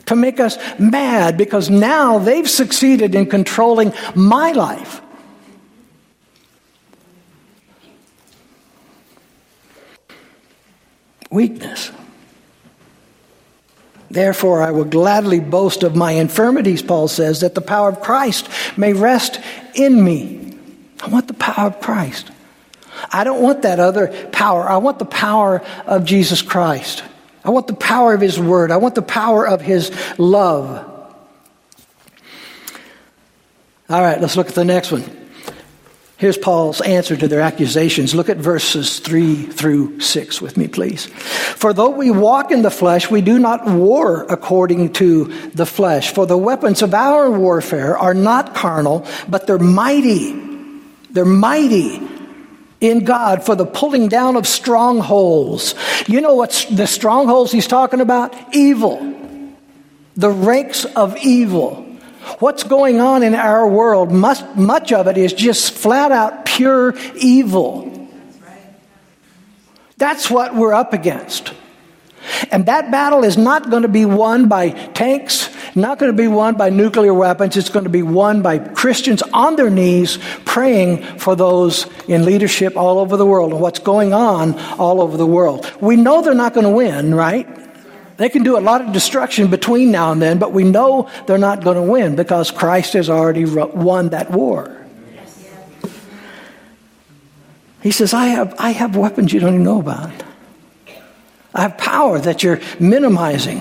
[0.06, 5.00] to make us mad, because now they've succeeded in controlling my life.
[11.30, 11.90] Weakness.
[14.10, 18.48] Therefore, I will gladly boast of my infirmities, Paul says, that the power of Christ
[18.76, 19.40] may rest
[19.74, 20.54] in me.
[21.02, 22.30] I want the power of Christ.
[23.10, 24.68] I don't want that other power.
[24.68, 27.02] I want the power of Jesus Christ.
[27.44, 28.70] I want the power of His Word.
[28.70, 30.90] I want the power of His love.
[33.90, 35.04] All right, let's look at the next one.
[36.16, 38.14] Here's Paul's answer to their accusations.
[38.14, 41.06] Look at verses 3 through 6 with me, please.
[41.06, 46.14] For though we walk in the flesh, we do not war according to the flesh.
[46.14, 50.32] For the weapons of our warfare are not carnal, but they're mighty.
[51.10, 52.00] They're mighty
[52.84, 55.74] in God for the pulling down of strongholds.
[56.06, 58.34] You know what the strongholds he's talking about?
[58.54, 59.14] Evil.
[60.16, 61.82] The ranks of evil.
[62.38, 66.94] What's going on in our world, much, much of it is just flat out pure
[67.16, 67.90] evil.
[69.96, 71.52] That's what we're up against.
[72.50, 76.28] And that battle is not going to be won by tanks, not going to be
[76.28, 77.56] won by nuclear weapons.
[77.56, 82.76] It's going to be won by Christians on their knees praying for those in leadership
[82.76, 85.70] all over the world and what's going on all over the world.
[85.80, 87.48] We know they're not going to win, right?
[88.16, 91.38] They can do a lot of destruction between now and then, but we know they're
[91.38, 94.80] not going to win because Christ has already won that war.
[97.82, 100.22] He says, I have, I have weapons you don't even know about.
[101.54, 103.60] I have power that you're minimizing.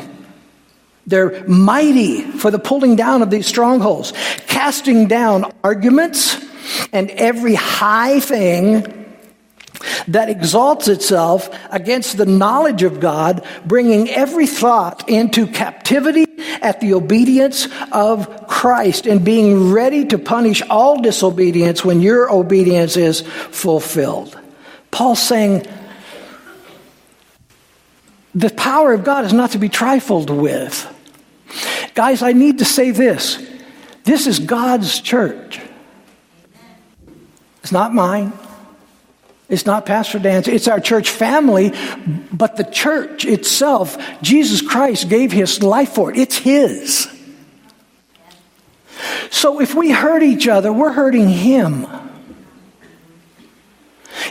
[1.06, 4.13] They're mighty for the pulling down of these strongholds,
[4.48, 6.38] casting down arguments
[6.92, 9.04] and every high thing
[10.08, 16.26] that exalts itself against the knowledge of God, bringing every thought into captivity
[16.62, 22.98] at the obedience of Christ and being ready to punish all disobedience when your obedience
[22.98, 24.39] is fulfilled.
[24.92, 25.66] Paul's saying
[28.36, 30.89] the power of God is not to be trifled with.
[31.93, 33.46] Guys, I need to say this.
[34.04, 35.62] This is God's church.
[37.62, 38.34] It's not mine.
[39.50, 41.74] It's not Pastor Dan's, it's our church family,
[42.32, 46.17] but the church itself, Jesus Christ gave his life for it.
[46.17, 47.08] It's his.
[49.30, 51.86] So if we hurt each other, we're hurting him.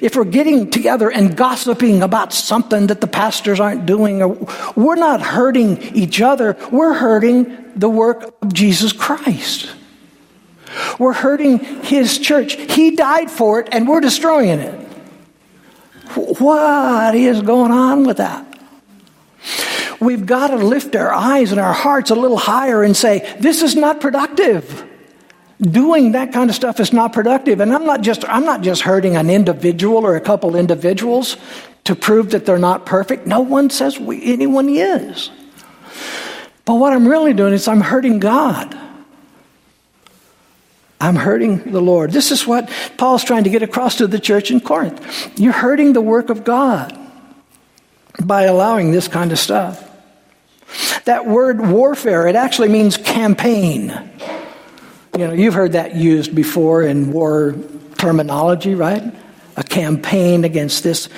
[0.01, 5.21] If we're getting together and gossiping about something that the pastors aren't doing, we're not
[5.21, 9.71] hurting each other, we're hurting the work of Jesus Christ.
[10.98, 12.54] We're hurting his church.
[12.54, 14.88] He died for it, and we're destroying it.
[16.15, 18.46] What is going on with that?
[20.00, 23.63] We've got to lift our eyes and our hearts a little higher and say, this
[23.63, 24.88] is not productive.
[25.63, 27.60] Doing that kind of stuff is not productive.
[27.60, 31.37] And I'm not just, I'm not just hurting an individual or a couple individuals
[31.85, 33.27] to prove that they're not perfect.
[33.27, 35.31] No one says we, anyone is.
[36.65, 38.79] But what I'm really doing is I'm hurting God.
[41.00, 42.13] I'm hurting the Lord.
[42.13, 45.33] This is what Paul's trying to get across to the church in Corinth.
[45.38, 46.96] You're hurting the work of God
[48.23, 49.88] by allowing this kind of stuff.
[51.04, 53.88] That word warfare, it actually means campaign.
[55.17, 57.54] You know, you've heard that used before in war
[57.98, 59.15] terminology, right?
[59.56, 61.10] A campaign against this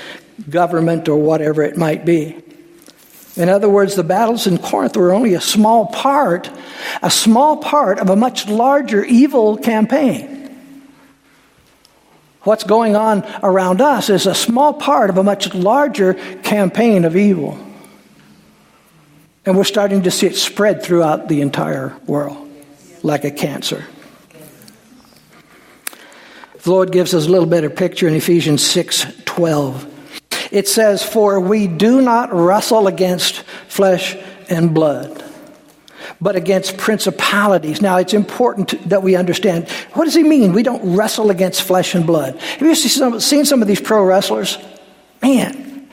[0.51, 2.37] government or whatever it might be.
[3.37, 6.51] In other words, the battles in Corinth were only a small part,
[7.03, 10.41] a small part of a much larger evil campaign.
[12.43, 17.17] What's going on around us is a small part of a much larger campaign of
[17.17, 17.59] evil.
[19.47, 22.44] And we're starting to see it spread throughout the entire world
[23.05, 23.85] like a cancer.
[26.63, 29.91] The Lord gives us a little better picture in Ephesians 6 12.
[30.51, 34.17] It says, For we do not wrestle against flesh
[34.49, 35.23] and blood,
[36.21, 37.83] but against principalities.
[37.83, 40.55] Now, it's important that we understand what does he mean?
[40.55, 42.39] We don't wrestle against flesh and blood.
[42.39, 44.57] Have you seen some of these pro wrestlers?
[45.23, 45.87] Man,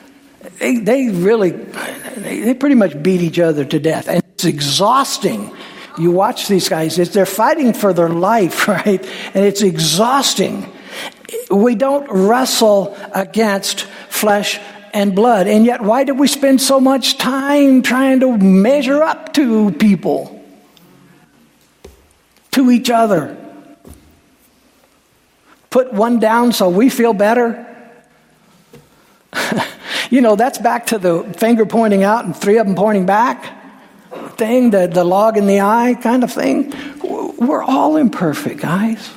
[0.58, 4.08] they, they really, they pretty much beat each other to death.
[4.08, 5.54] And it's exhausting.
[5.98, 9.04] You watch these guys, they're fighting for their life, right?
[9.34, 10.70] And it's exhausting.
[11.50, 14.58] We don't wrestle against flesh
[14.92, 15.46] and blood.
[15.46, 20.42] And yet, why do we spend so much time trying to measure up to people,
[22.52, 23.36] to each other?
[25.70, 27.66] Put one down so we feel better?
[30.10, 33.61] you know, that's back to the finger pointing out and three of them pointing back
[34.36, 36.72] thing, the, the log in the eye kind of thing.
[37.02, 39.10] We're all imperfect, guys.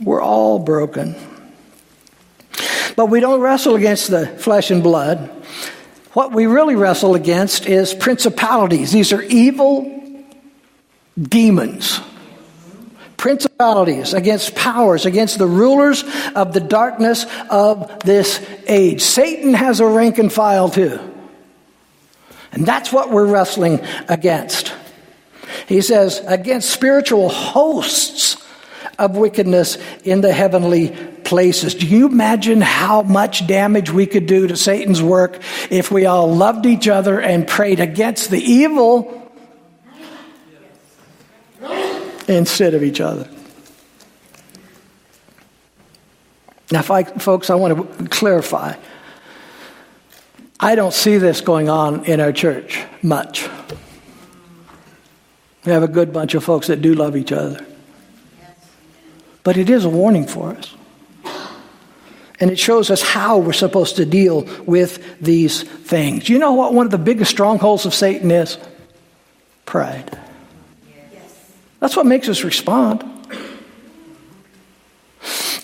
[0.00, 1.14] We're all broken.
[2.96, 5.30] But we don't wrestle against the flesh and blood.
[6.12, 8.90] What we really wrestle against is principalities.
[8.92, 9.92] These are evil
[11.20, 12.00] demons.
[13.16, 19.02] Principalities against powers, against the rulers of the darkness of this age.
[19.02, 20.98] Satan has a rank and file too.
[22.56, 24.72] And that's what we're wrestling against.
[25.68, 28.42] He says, against spiritual hosts
[28.98, 30.88] of wickedness in the heavenly
[31.22, 31.74] places.
[31.74, 35.38] Do you imagine how much damage we could do to Satan's work
[35.70, 39.30] if we all loved each other and prayed against the evil
[42.26, 43.28] instead of each other?
[46.72, 48.76] Now, if I, folks, I want to clarify.
[50.58, 53.48] I don't see this going on in our church much.
[55.64, 57.64] We have a good bunch of folks that do love each other.
[59.42, 60.74] But it is a warning for us.
[62.38, 66.28] And it shows us how we're supposed to deal with these things.
[66.28, 68.58] You know what one of the biggest strongholds of Satan is?
[69.64, 70.18] Pride.
[71.80, 73.04] That's what makes us respond.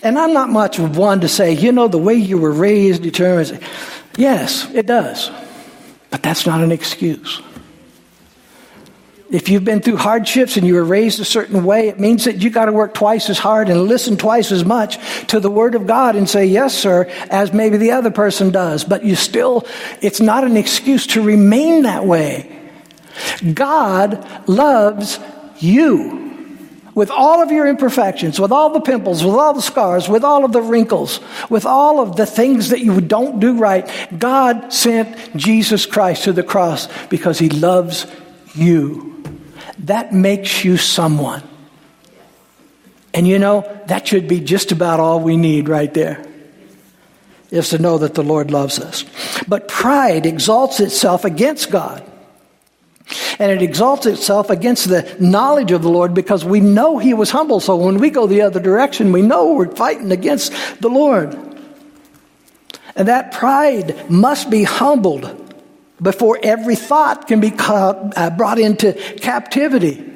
[0.01, 3.03] And I'm not much of one to say, you know, the way you were raised
[3.03, 3.53] determines.
[4.17, 5.31] Yes, it does.
[6.09, 7.41] But that's not an excuse.
[9.31, 12.43] If you've been through hardships and you were raised a certain way, it means that
[12.43, 14.99] you got to work twice as hard and listen twice as much
[15.29, 18.83] to the Word of God and say, yes, sir, as maybe the other person does.
[18.83, 19.65] But you still,
[20.01, 22.59] it's not an excuse to remain that way.
[23.55, 25.19] God loves
[25.57, 26.22] you
[26.95, 30.45] with all of your imperfections, with all the pimples, with all the scars, with all
[30.45, 31.19] of the wrinkles,
[31.49, 33.89] with all of the things that you don't do right.
[34.17, 38.05] God sent Jesus Christ to the cross because he loves
[38.53, 39.23] you.
[39.79, 41.43] That makes you someone.
[43.13, 46.25] And you know, that should be just about all we need right there,
[47.51, 49.05] is to know that the Lord loves us.
[49.47, 52.03] But pride exalts itself against God.
[53.39, 57.29] And it exalts itself against the knowledge of the Lord because we know He was
[57.31, 57.59] humble.
[57.59, 61.33] So when we go the other direction, we know we're fighting against the Lord.
[62.95, 65.39] And that pride must be humbled
[66.01, 70.09] before every thought can be uh, brought into captivity.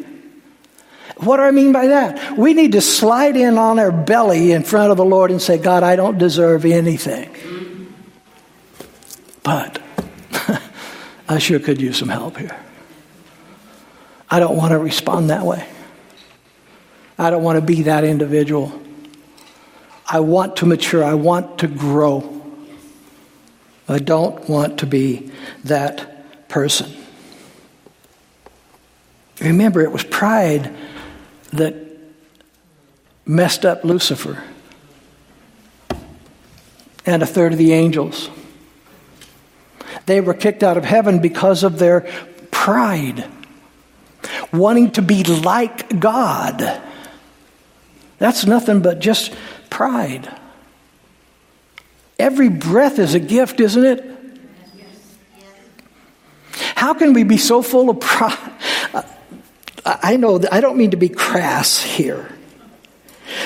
[1.17, 2.37] What do I mean by that?
[2.37, 5.57] We need to slide in on our belly in front of the Lord and say,
[5.57, 7.33] God, I don't deserve anything.
[9.41, 9.81] But
[11.29, 12.55] I sure could use some help here.
[14.29, 15.67] I don't want to respond that way.
[17.17, 18.79] I don't want to be that individual.
[20.05, 21.03] I want to mature.
[21.03, 22.33] I want to grow.
[23.89, 25.31] I don't want to be
[25.63, 26.91] that person.
[29.39, 30.75] Remember, it was pride
[31.53, 31.75] that
[33.25, 34.43] messed up Lucifer
[37.05, 38.29] and a third of the angels.
[40.05, 42.01] They were kicked out of heaven because of their
[42.51, 43.25] pride,
[44.51, 46.81] wanting to be like God.
[48.17, 49.33] That's nothing but just
[49.69, 50.33] pride.
[52.19, 54.13] Every breath is a gift, isn't it?
[56.75, 58.53] How can we be so full of pride?
[59.85, 62.29] I know I don't mean to be crass here,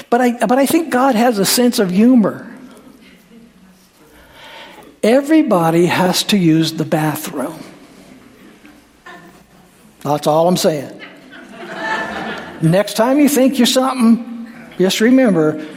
[0.09, 2.47] but I, but I think God has a sense of humor.
[5.03, 7.59] Everybody has to use the bathroom.
[10.03, 10.99] That's all I'm saying.
[12.61, 14.47] Next time you think you're something,
[14.77, 15.67] just remember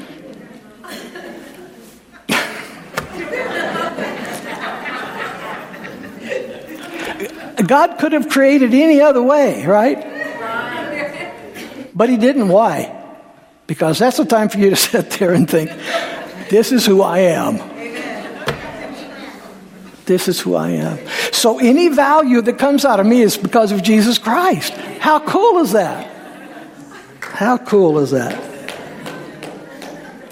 [7.67, 10.13] God could have created any other way, right?
[11.95, 12.49] But He didn't.
[12.49, 13.01] Why?
[13.67, 15.71] Because that's the time for you to sit there and think,
[16.51, 17.59] this is who I am.
[20.05, 20.99] This is who I am.
[21.45, 24.73] So any value that comes out of me is because of Jesus Christ.
[24.73, 26.11] How cool is that?
[27.21, 28.33] How cool is that?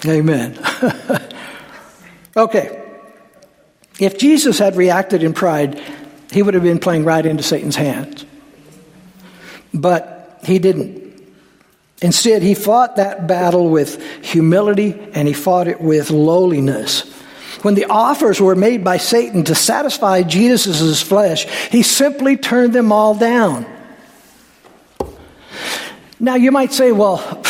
[0.07, 0.57] Amen.
[2.35, 2.83] okay.
[3.99, 5.79] If Jesus had reacted in pride,
[6.31, 8.25] he would have been playing right into Satan's hands.
[9.71, 11.13] But he didn't.
[12.01, 17.03] Instead, he fought that battle with humility and he fought it with lowliness.
[17.63, 22.91] When the offers were made by Satan to satisfy Jesus' flesh, he simply turned them
[22.91, 23.65] all down.
[26.19, 27.41] Now, you might say, well,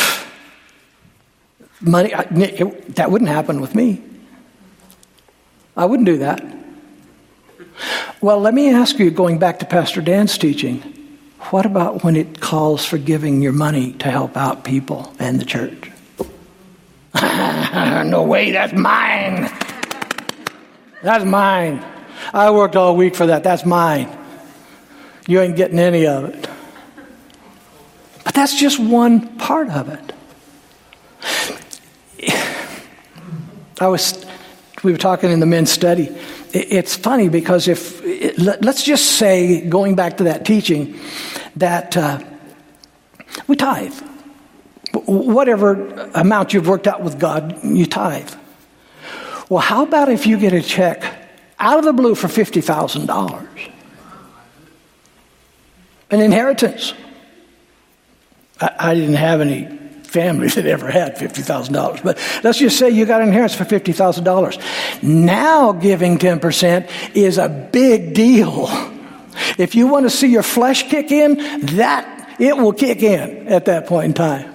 [1.80, 4.02] money, that wouldn't happen with me.
[5.76, 6.44] I wouldn't do that.
[8.20, 10.80] Well, let me ask you, going back to Pastor Dan's teaching,
[11.50, 15.44] what about when it calls for giving your money to help out people and the
[15.44, 15.90] church?
[18.06, 19.50] no way, that's mine.
[21.04, 21.84] That's mine.
[22.32, 23.44] I worked all week for that.
[23.44, 24.08] That's mine.
[25.28, 26.48] You ain't getting any of it.
[28.24, 30.12] But that's just one part of it.
[33.80, 34.24] I was,
[34.82, 36.16] we were talking in the men's study
[36.54, 38.00] it's funny because if,
[38.38, 40.98] let's just say, going back to that teaching,
[41.56, 42.20] that uh,
[43.48, 43.94] we tithe.
[44.92, 48.32] Whatever amount you've worked out with God, you tithe.
[49.48, 51.02] Well, how about if you get a check
[51.58, 53.70] out of the blue for $50,000?
[56.10, 56.94] An inheritance.
[58.60, 59.66] I, I didn't have any
[60.04, 62.02] family that ever had $50,000.
[62.02, 65.02] But let's just say you got an inheritance for $50,000.
[65.02, 68.68] Now giving 10% is a big deal.
[69.58, 71.36] If you want to see your flesh kick in,
[71.76, 74.52] that it will kick in at that point in time.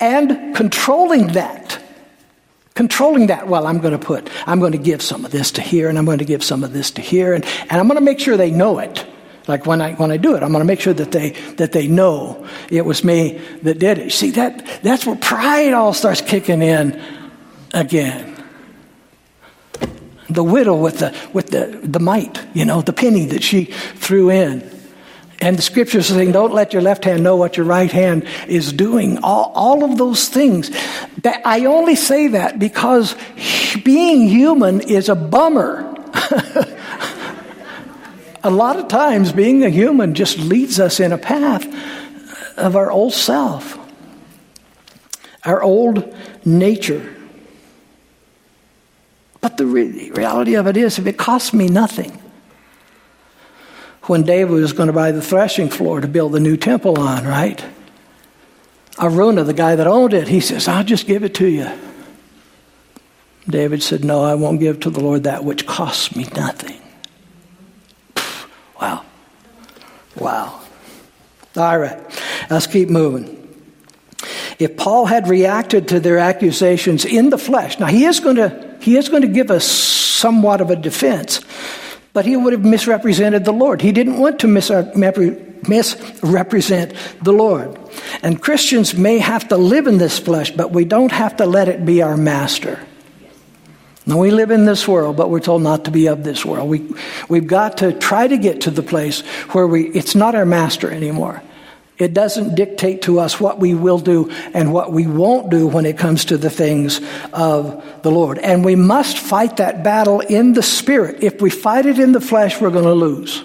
[0.00, 1.80] And controlling that
[2.74, 5.60] controlling that well i'm going to put i'm going to give some of this to
[5.60, 7.98] here and i'm going to give some of this to here and, and i'm going
[7.98, 9.06] to make sure they know it
[9.46, 11.72] like when I, when I do it, I'm going to make sure that they, that
[11.72, 14.12] they know it was me that did it.
[14.12, 17.00] See, that, that's where pride all starts kicking in
[17.74, 18.42] again.
[20.30, 24.30] The widow with the, with the, the mite, you know, the penny that she threw
[24.30, 24.70] in.
[25.40, 28.72] And the scriptures saying, don't let your left hand know what your right hand is
[28.72, 29.18] doing.
[29.18, 30.70] All, all of those things.
[31.24, 33.16] That I only say that because
[33.82, 35.90] being human is a bummer.
[38.44, 41.66] a lot of times being a human just leads us in a path
[42.58, 43.78] of our old self,
[45.44, 46.14] our old
[46.44, 47.16] nature.
[49.40, 52.20] But the re- reality of it is, if it costs me nothing,
[54.02, 57.24] when David was going to buy the threshing floor to build the new temple on,
[57.24, 57.64] right?
[58.98, 61.68] Araunah, the guy that owned it, he says, I'll just give it to you.
[63.48, 66.80] David said, No, I won't give to the Lord that which costs me nothing.
[68.80, 69.04] Wow.
[70.16, 70.60] Wow.
[71.56, 72.00] All right,
[72.50, 73.40] let's keep moving.
[74.58, 78.76] If Paul had reacted to their accusations in the flesh, now he is going to,
[78.80, 81.40] he is going to give us somewhat of a defense,
[82.14, 83.82] but he would have misrepresented the Lord.
[83.82, 87.78] He didn't want to misrepresent the Lord.
[88.22, 91.68] And Christians may have to live in this flesh, but we don't have to let
[91.68, 92.80] it be our master.
[94.06, 96.68] Now, we live in this world, but we're told not to be of this world.
[96.68, 96.94] We,
[97.28, 99.20] we've got to try to get to the place
[99.52, 101.42] where we, it's not our master anymore.
[101.96, 105.86] It doesn't dictate to us what we will do and what we won't do when
[105.86, 107.00] it comes to the things
[107.32, 108.38] of the Lord.
[108.38, 111.22] And we must fight that battle in the spirit.
[111.22, 113.44] If we fight it in the flesh, we're going to lose.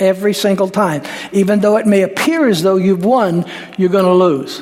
[0.00, 1.02] Every single time.
[1.30, 3.44] Even though it may appear as though you've won,
[3.78, 4.60] you're going to lose.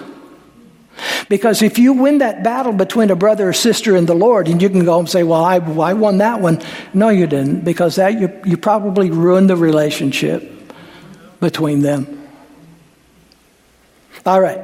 [1.30, 4.60] Because if you win that battle between a brother or sister in the Lord, and
[4.60, 6.60] you can go and say, Well, I, I won that one.
[6.92, 10.52] No, you didn't, because that you, you probably ruined the relationship
[11.40, 12.21] between them.
[14.24, 14.60] All right.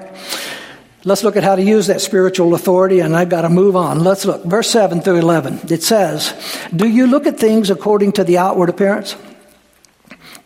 [1.04, 4.00] Let's look at how to use that spiritual authority, and I've got to move on.
[4.04, 4.44] Let's look.
[4.44, 5.60] Verse 7 through 11.
[5.70, 6.34] It says,
[6.74, 9.16] Do you look at things according to the outward appearance?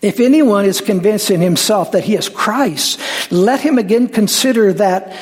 [0.02, 3.00] If anyone is convinced in himself that he is Christ,
[3.30, 5.16] let him again consider that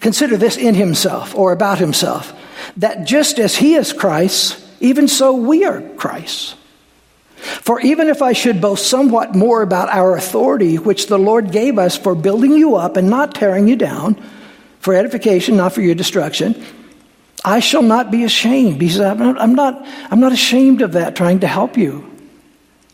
[0.00, 2.32] consider this in himself or about himself
[2.76, 6.56] that just as he is Christ, even so we are Christ.
[7.40, 11.78] For even if I should boast somewhat more about our authority, which the Lord gave
[11.78, 14.22] us for building you up and not tearing you down,
[14.80, 16.62] for edification, not for your destruction,
[17.44, 18.80] I shall not be ashamed.
[18.82, 22.09] He said, I'm not, I'm not, I'm not ashamed of that, trying to help you.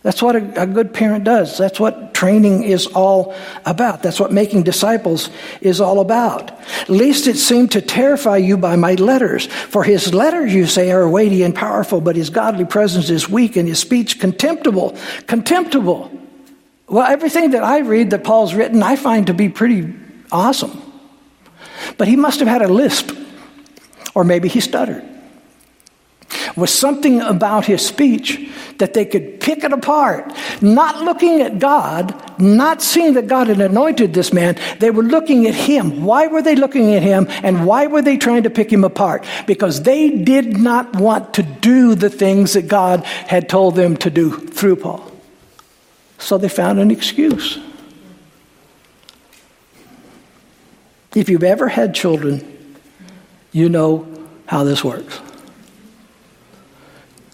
[0.06, 1.58] That's what a, a, good parent does.
[1.58, 3.34] That's what training is all
[3.64, 4.04] about.
[4.04, 5.30] That's what making disciples
[5.60, 6.52] is all about.
[6.88, 9.46] Least it seemed to terrify you by my letters.
[9.46, 13.56] For his letters, you say, are weighty and powerful, but his godly presence is weak
[13.56, 14.96] and his speech contemptible.
[15.26, 16.08] Contemptible.
[16.86, 19.92] Well, everything that I read that Paul's written, I find to be pretty
[20.30, 20.80] awesome.
[21.98, 23.10] But he must have had a lisp,
[24.14, 25.15] or maybe he stuttered
[26.56, 30.32] was something about his speech that they could pick it apart.
[30.60, 35.46] Not looking at God, not seeing that God had anointed this man, they were looking
[35.46, 36.04] at him.
[36.04, 39.24] Why were they looking at him and why were they trying to pick him apart?
[39.46, 44.10] Because they did not want to do the things that God had told them to
[44.10, 45.10] do through Paul.
[46.18, 47.58] So they found an excuse.
[51.14, 52.76] If you've ever had children,
[53.52, 54.06] you know
[54.46, 55.20] how this works.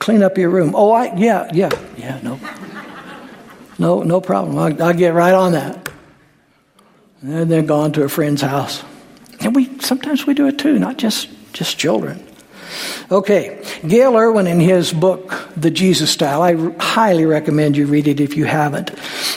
[0.03, 0.75] Clean up your room.
[0.75, 2.41] Oh, I, yeah, yeah, yeah, no.
[3.79, 4.59] No, no problem.
[4.59, 5.93] I'll, I'll get right on that.
[7.21, 8.83] And they're gone to a friend's house.
[9.39, 12.21] And we, sometimes we do it too, not just, just children.
[13.13, 18.19] Okay, Gayle Erwin in his book, The Jesus Style, I highly recommend you read it
[18.19, 18.91] if you haven't.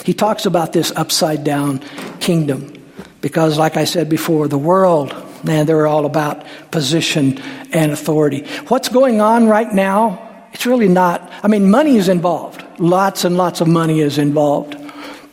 [0.03, 1.83] He talks about this upside down
[2.19, 2.73] kingdom.
[3.21, 5.13] Because, like I said before, the world,
[5.43, 7.37] man, they're all about position
[7.71, 8.47] and authority.
[8.67, 10.24] What's going on right now
[10.55, 12.63] it's really not, I mean, money is involved.
[12.79, 14.77] Lots and lots of money is involved.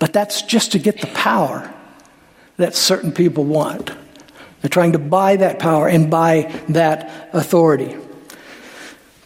[0.01, 1.73] But that's just to get the power
[2.57, 3.93] that certain people want.
[4.61, 7.97] They're trying to buy that power and buy that authority.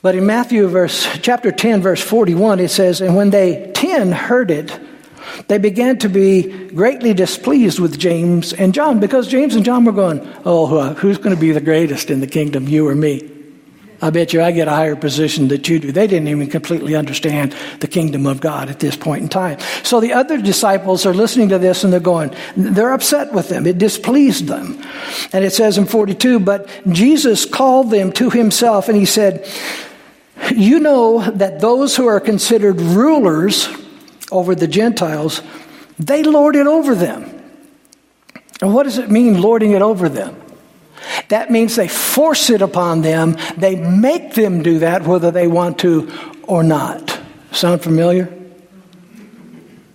[0.03, 4.51] But in Matthew verse chapter 10 verse 41 it says and when they 10 heard
[4.51, 4.79] it
[5.49, 9.93] they began to be greatly displeased with James and John because James and John were
[9.93, 13.36] going, "Oh, who's going to be the greatest in the kingdom, you or me?"
[14.03, 15.91] I bet you I get a higher position that you do.
[15.91, 19.59] They didn't even completely understand the kingdom of God at this point in time.
[19.83, 23.67] So the other disciples are listening to this and they're going, they're upset with them.
[23.67, 24.83] It displeased them.
[25.33, 29.49] And it says in 42, but Jesus called them to himself and he said,
[30.55, 33.69] You know that those who are considered rulers
[34.31, 35.41] over the Gentiles,
[35.99, 37.33] they lord it over them.
[38.61, 40.43] And what does it mean, lording it over them?
[41.29, 43.37] That means they force it upon them.
[43.57, 46.11] They make them do that whether they want to
[46.45, 47.19] or not.
[47.53, 48.33] Sound familiar?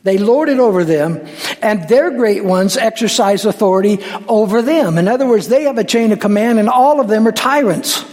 [0.04, 1.24] They lord it over them,
[1.62, 4.98] and their great ones exercise authority over them.
[4.98, 8.04] In other words, they have a chain of command, and all of them are tyrants.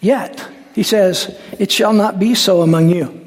[0.00, 3.20] Yet, he says, it shall not be so among you.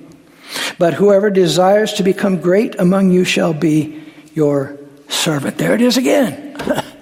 [0.78, 4.04] But whoever desires to become great among you shall be
[4.34, 5.58] your servant.
[5.58, 6.56] There it is again.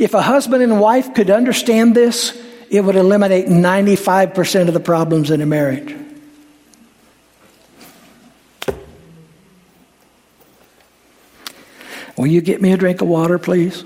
[0.00, 2.34] If a husband and wife could understand this,
[2.70, 5.94] it would eliminate 95% of the problems in a marriage.
[12.16, 13.84] Will you get me a drink of water, please?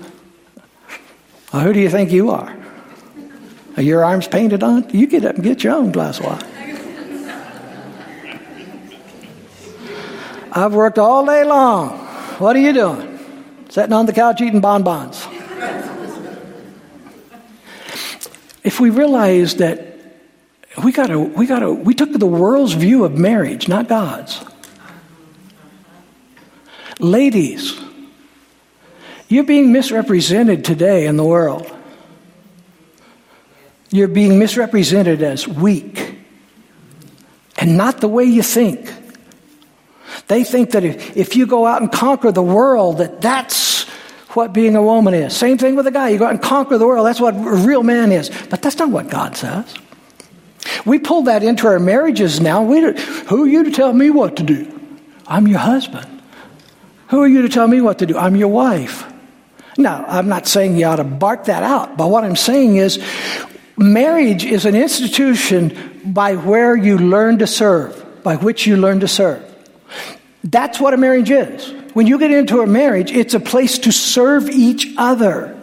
[1.51, 2.55] Well, who do you think you are?
[3.75, 4.89] Are your arms painted on?
[4.91, 6.47] You get up and get your own glass of water.
[10.53, 11.89] I've worked all day long.
[12.39, 13.19] What are you doing?
[13.67, 15.24] Sitting on the couch eating bonbons.
[18.65, 19.79] If we realize that
[20.83, 24.43] we gotta, we gotta, we took the world's view of marriage, not God's.
[26.99, 27.79] Ladies,
[29.29, 31.71] you're being misrepresented today in the world.
[33.91, 36.17] You're being misrepresented as weak
[37.57, 38.91] and not the way you think.
[40.27, 43.74] They think that if, if you go out and conquer the world, that that's
[44.35, 45.35] what being a woman is.
[45.35, 46.09] Same thing with a guy.
[46.09, 47.05] You go out and conquer the world.
[47.05, 48.29] That's what a real man is.
[48.49, 49.73] But that's not what God says.
[50.85, 52.63] We pull that into our marriages now.
[52.63, 54.71] We, who are you to tell me what to do?
[55.27, 56.21] I'm your husband.
[57.09, 58.17] Who are you to tell me what to do?
[58.17, 59.11] I'm your wife.
[59.77, 63.03] Now, I'm not saying you ought to bark that out, but what I'm saying is
[63.77, 69.07] marriage is an institution by where you learn to serve, by which you learn to
[69.07, 69.43] serve.
[70.43, 71.73] That's what a marriage is.
[71.95, 75.57] When you get into a marriage, it's a place to serve each other,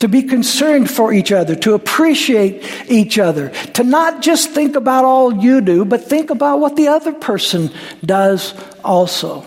[0.00, 5.04] to be concerned for each other, to appreciate each other, to not just think about
[5.04, 7.70] all you do, but think about what the other person
[8.04, 9.44] does also.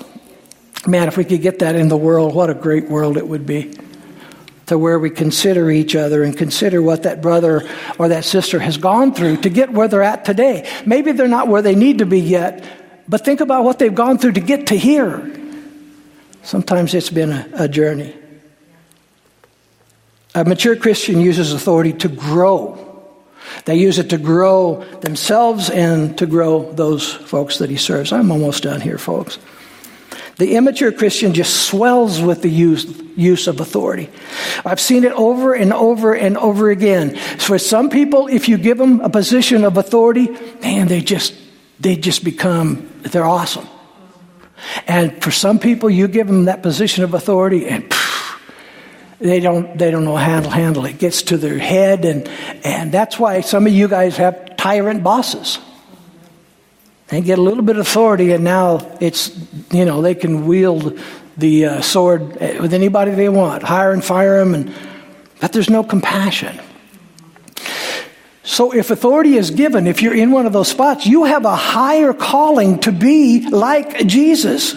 [0.87, 3.45] Man, if we could get that in the world, what a great world it would
[3.45, 3.73] be.
[4.67, 7.67] To where we consider each other and consider what that brother
[7.99, 10.71] or that sister has gone through to get where they're at today.
[10.85, 12.63] Maybe they're not where they need to be yet,
[13.09, 15.39] but think about what they've gone through to get to here.
[16.43, 18.15] Sometimes it's been a, a journey.
[20.33, 22.77] A mature Christian uses authority to grow.
[23.65, 28.11] They use it to grow themselves and to grow those folks that he serves.
[28.11, 29.37] I'm almost done here, folks.
[30.37, 32.85] The immature Christian just swells with the use,
[33.15, 34.09] use of authority.
[34.65, 37.15] I've seen it over and over and over again.
[37.15, 40.29] For some people, if you give them a position of authority,
[40.61, 41.35] man, they just
[41.79, 43.67] they just become they're awesome.
[44.87, 48.39] And for some people, you give them that position of authority, and phew,
[49.19, 50.91] they don't they don't know how to handle it.
[50.91, 50.99] it.
[50.99, 52.27] Gets to their head, and
[52.63, 55.59] and that's why some of you guys have tyrant bosses.
[57.07, 59.37] They get a little bit of authority, and now it's
[59.71, 60.99] you know they can wield
[61.37, 64.73] the uh, sword with anybody they want, hire and fire them, and
[65.39, 66.59] but there's no compassion.
[68.43, 71.55] So, if authority is given, if you're in one of those spots, you have a
[71.55, 74.75] higher calling to be like Jesus.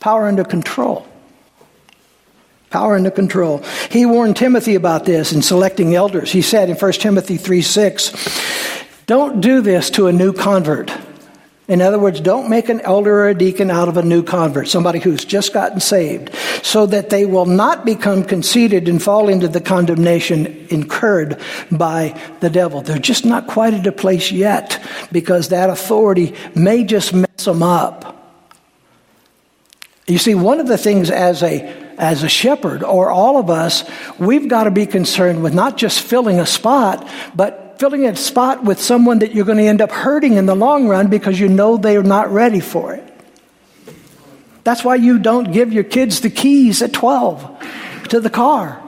[0.00, 1.06] Power under control.
[2.70, 3.62] Power under control.
[3.90, 6.32] He warned Timothy about this in selecting elders.
[6.32, 10.90] He said in 1 Timothy 3 6, Don't do this to a new convert
[11.68, 14.68] in other words, don't make an elder or a deacon out of a new convert,
[14.68, 19.48] somebody who's just gotten saved, so that they will not become conceited and fall into
[19.48, 21.40] the condemnation incurred
[21.72, 22.82] by the devil.
[22.82, 27.64] They're just not quite at a place yet because that authority may just mess them
[27.64, 28.12] up.
[30.06, 33.82] You see, one of the things as a as a shepherd or all of us,
[34.18, 38.64] we've got to be concerned with not just filling a spot, but filling a spot
[38.64, 41.48] with someone that you're going to end up hurting in the long run because you
[41.48, 43.02] know they're not ready for it.
[44.64, 48.82] That's why you don't give your kids the keys at 12 to the car.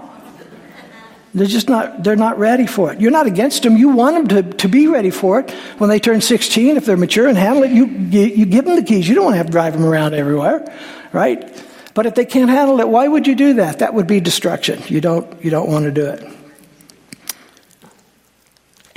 [1.35, 3.01] They're just not, they're not ready for it.
[3.01, 3.77] You're not against them.
[3.77, 5.51] You want them to, to be ready for it.
[5.79, 8.83] When they turn 16, if they're mature and handle it, you, you give them the
[8.83, 9.09] keys.
[9.09, 10.75] You don't want to have to drive them around everywhere,
[11.13, 11.65] right?
[11.95, 13.81] But if they can't handle it, why would you do that?
[13.81, 14.83] That would be destruction.
[14.87, 16.38] You don't, you don't want to do it.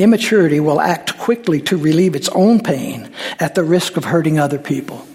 [0.02, 4.58] Immaturity will act quickly to relieve its own pain at the risk of hurting other
[4.58, 5.06] people.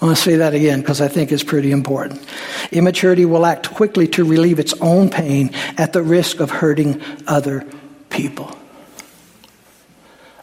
[0.00, 2.26] I want to say that again because I think it's pretty important.
[2.72, 7.66] Immaturity will act quickly to relieve its own pain at the risk of hurting other
[8.08, 8.56] people.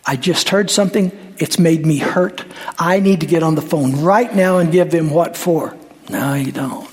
[0.06, 2.46] I just heard something, it's made me hurt.
[2.78, 5.76] I need to get on the phone right now and give them what for.
[6.10, 6.89] No, you don't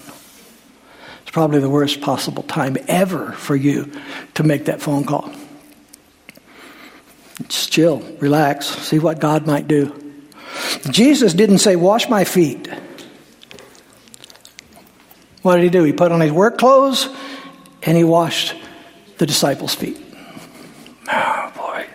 [1.36, 3.92] probably the worst possible time ever for you
[4.32, 5.30] to make that phone call.
[7.46, 9.94] Just chill, relax, see what God might do.
[10.88, 12.66] Jesus didn't say, Wash my feet.
[15.42, 15.84] What did he do?
[15.84, 17.06] He put on his work clothes
[17.82, 18.54] and he washed
[19.18, 20.00] the disciples' feet.
[21.12, 21.86] Oh, boy.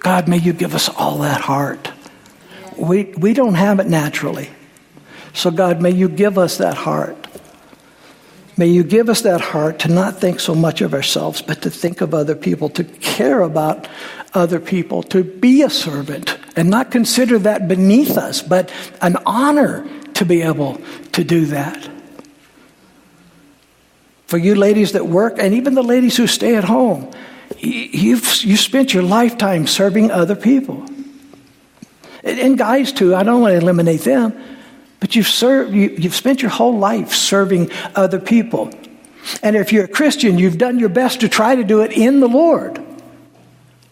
[0.00, 1.90] God, may you give us all that heart.
[2.76, 4.50] We, we don't have it naturally.
[5.32, 7.25] So, God, may you give us that heart.
[8.58, 11.70] May you give us that heart to not think so much of ourselves, but to
[11.70, 13.86] think of other people, to care about
[14.32, 19.86] other people, to be a servant, and not consider that beneath us, but an honor
[20.14, 20.80] to be able
[21.12, 21.88] to do that.
[24.26, 27.10] For you ladies that work, and even the ladies who stay at home,
[27.58, 30.84] you've you spent your lifetime serving other people.
[32.24, 34.32] And guys, too, I don't want to eliminate them.
[35.00, 38.70] But you've, served, you, you've spent your whole life serving other people.
[39.42, 42.20] And if you're a Christian, you've done your best to try to do it in
[42.20, 42.82] the Lord.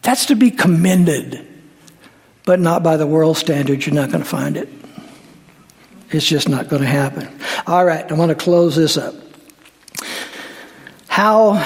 [0.03, 1.47] That's to be commended,
[2.45, 3.87] but not by the world standards.
[3.87, 4.69] You're not going to find it.
[6.11, 7.29] It's just not going to happen.
[7.67, 9.15] All right, I want to close this up.
[11.09, 11.57] How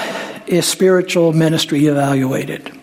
[0.47, 2.78] is spiritual ministry evaluated?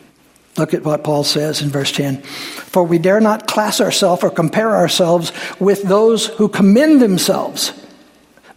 [0.59, 2.23] Look at what Paul says in verse 10.
[2.23, 7.73] For we dare not class ourselves or compare ourselves with those who commend themselves.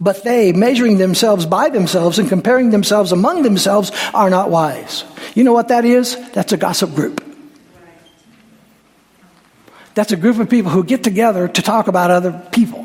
[0.00, 5.04] But they, measuring themselves by themselves and comparing themselves among themselves, are not wise.
[5.34, 6.16] You know what that is?
[6.30, 7.22] That's a gossip group.
[9.94, 12.79] That's a group of people who get together to talk about other people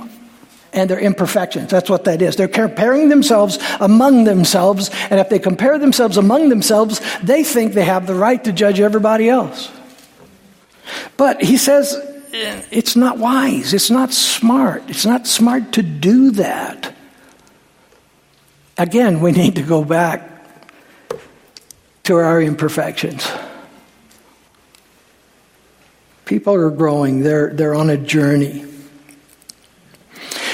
[0.75, 1.71] and their imperfections.
[1.71, 2.35] That's what that is.
[2.35, 7.85] They're comparing themselves among themselves, and if they compare themselves among themselves, they think they
[7.85, 9.71] have the right to judge everybody else.
[11.17, 11.95] But he says
[12.33, 16.93] eh, it's not wise, it's not smart, it's not smart to do that.
[18.77, 20.29] Again, we need to go back
[22.03, 23.25] to our imperfections.
[26.25, 28.65] People are growing, they're, they're on a journey.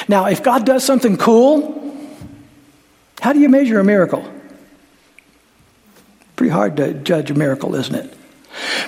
[0.07, 1.77] Now, if God does something cool,
[3.21, 4.25] how do you measure a miracle?
[6.35, 8.13] Pretty hard to judge a miracle, isn't it?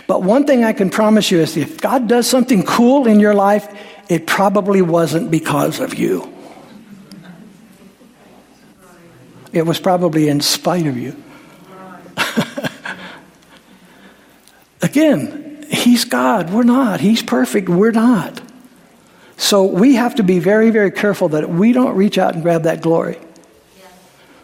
[0.08, 3.34] But one thing I can promise you is if God does something cool in your
[3.34, 3.68] life,
[4.10, 6.30] it probably wasn't because of you.
[9.54, 11.16] It was probably in spite of you.
[14.82, 16.52] Again, He's God.
[16.52, 17.00] We're not.
[17.00, 17.70] He's perfect.
[17.70, 18.42] We're not.
[19.38, 22.64] So we have to be very, very careful that we don't reach out and grab
[22.64, 23.18] that glory.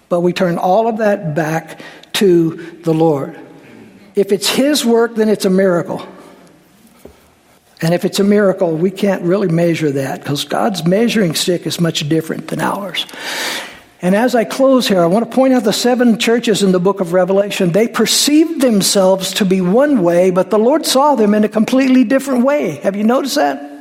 [0.10, 1.82] But we turn all of that back
[2.14, 3.40] to the Lord.
[4.16, 6.06] If it's His work, then it's a miracle.
[7.82, 11.80] And if it's a miracle, we can't really measure that because God's measuring stick is
[11.80, 13.06] much different than ours.
[14.02, 16.80] And as I close here, I want to point out the seven churches in the
[16.80, 17.72] book of Revelation.
[17.72, 22.04] They perceived themselves to be one way, but the Lord saw them in a completely
[22.04, 22.78] different way.
[22.78, 23.79] Have you noticed that?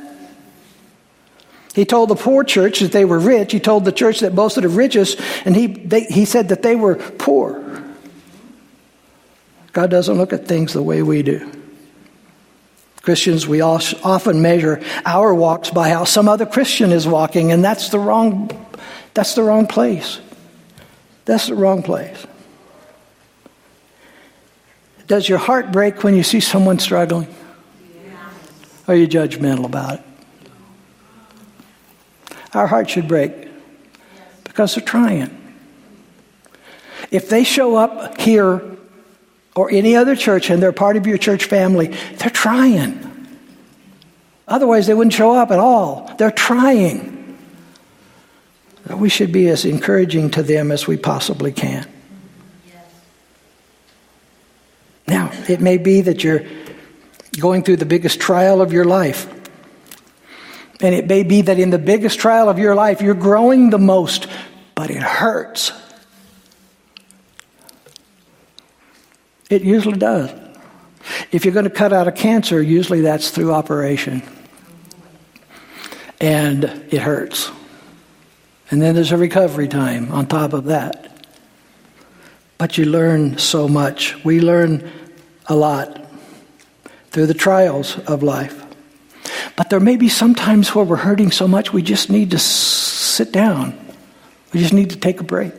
[1.79, 3.53] He told the poor church that they were rich.
[3.53, 5.15] He told the church that boasted of riches,
[5.45, 7.81] and he, they, he said that they were poor.
[9.71, 11.49] God doesn't look at things the way we do.
[13.01, 17.87] Christians, we often measure our walks by how some other Christian is walking, and that's
[17.87, 18.51] the wrong
[19.13, 20.19] that's the wrong place.
[21.23, 22.27] That's the wrong place.
[25.07, 27.33] Does your heart break when you see someone struggling?
[28.85, 30.08] Are you judgmental about it?
[32.53, 33.31] Our heart should break
[34.43, 35.35] because they're trying.
[37.11, 38.61] If they show up here
[39.55, 41.87] or any other church and they're part of your church family,
[42.17, 43.05] they're trying.
[44.47, 46.11] Otherwise, they wouldn't show up at all.
[46.17, 47.19] They're trying
[48.97, 51.87] we should be as encouraging to them as we possibly can.
[55.07, 56.43] Now, it may be that you're
[57.39, 59.27] going through the biggest trial of your life.
[60.81, 63.79] And it may be that in the biggest trial of your life, you're growing the
[63.79, 64.27] most,
[64.75, 65.73] but it hurts.
[69.49, 70.31] It usually does.
[71.31, 74.21] If you're going to cut out a cancer, usually that's through operation.
[76.21, 77.51] And it hurts.
[78.71, 81.27] And then there's a recovery time on top of that.
[82.57, 84.23] But you learn so much.
[84.23, 84.91] We learn
[85.47, 86.05] a lot
[87.09, 88.68] through the trials of life.
[89.55, 92.39] But there may be some times where we're hurting so much we just need to
[92.39, 93.77] sit down.
[94.53, 95.53] We just need to take a break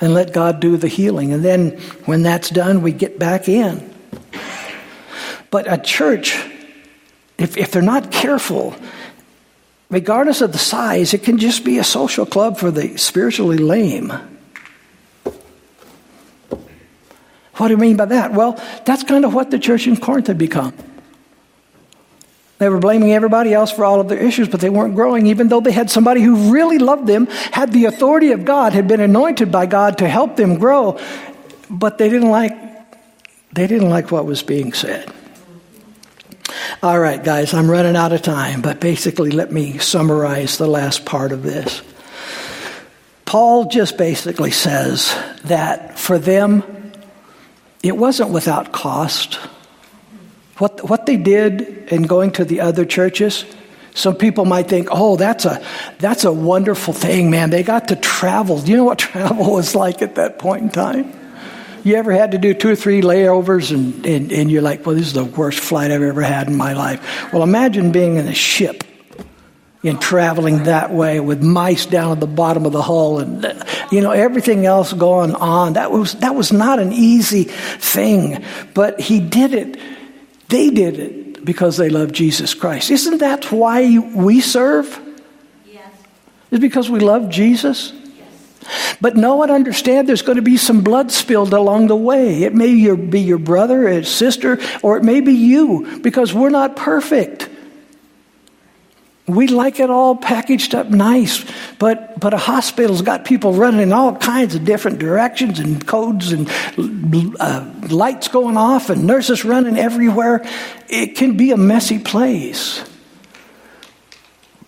[0.00, 1.32] and let God do the healing.
[1.32, 3.92] And then when that's done, we get back in.
[5.50, 6.36] But a church,
[7.38, 8.74] if, if they're not careful,
[9.90, 14.12] regardless of the size, it can just be a social club for the spiritually lame.
[17.56, 18.32] What do you mean by that?
[18.32, 20.74] Well, that's kind of what the church in Corinth had become.
[22.62, 25.48] They were blaming everybody else for all of their issues, but they weren't growing, even
[25.48, 29.00] though they had somebody who really loved them, had the authority of God, had been
[29.00, 31.00] anointed by God to help them grow,
[31.68, 32.52] but they didn't like
[33.52, 35.12] they didn't like what was being said.
[36.84, 41.04] All right, guys, I'm running out of time, but basically, let me summarize the last
[41.04, 41.82] part of this.
[43.24, 46.62] Paul just basically says that for them,
[47.82, 49.40] it wasn't without cost.
[50.62, 53.44] What, what they did in going to the other churches,
[53.96, 55.60] some people might think, oh, that's a,
[55.98, 57.50] that's a wonderful thing, man.
[57.50, 58.60] They got to travel.
[58.60, 61.12] Do you know what travel was like at that point in time?
[61.82, 64.94] You ever had to do two or three layovers and, and, and you're like, well,
[64.94, 67.32] this is the worst flight I've ever had in my life?
[67.32, 68.84] Well, imagine being in a ship
[69.82, 73.44] and traveling that way with mice down at the bottom of the hull and
[73.90, 78.44] you know everything else going on that was that was not an easy thing
[78.74, 79.76] but he did it
[80.52, 82.90] they did it because they love jesus christ.
[82.90, 85.00] Isn't that why we serve?
[85.66, 85.90] Yes.
[86.50, 87.92] It's because we love jesus?
[89.00, 92.44] But know and understand there's going to be some blood spilled along the way.
[92.44, 96.76] It may be your brother, a sister, or it may be you because we're not
[96.76, 97.48] perfect.
[99.26, 101.44] We like it all packaged up nice,
[101.78, 106.32] but, but a hospital's got people running in all kinds of different directions and codes
[106.32, 106.50] and
[107.38, 110.44] uh, lights going off and nurses running everywhere.
[110.88, 112.84] It can be a messy place.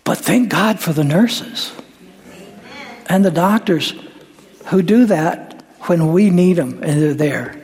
[0.05, 1.73] But thank God for the nurses
[3.07, 3.95] and the doctors
[4.67, 7.61] who do that when we need them and they're there.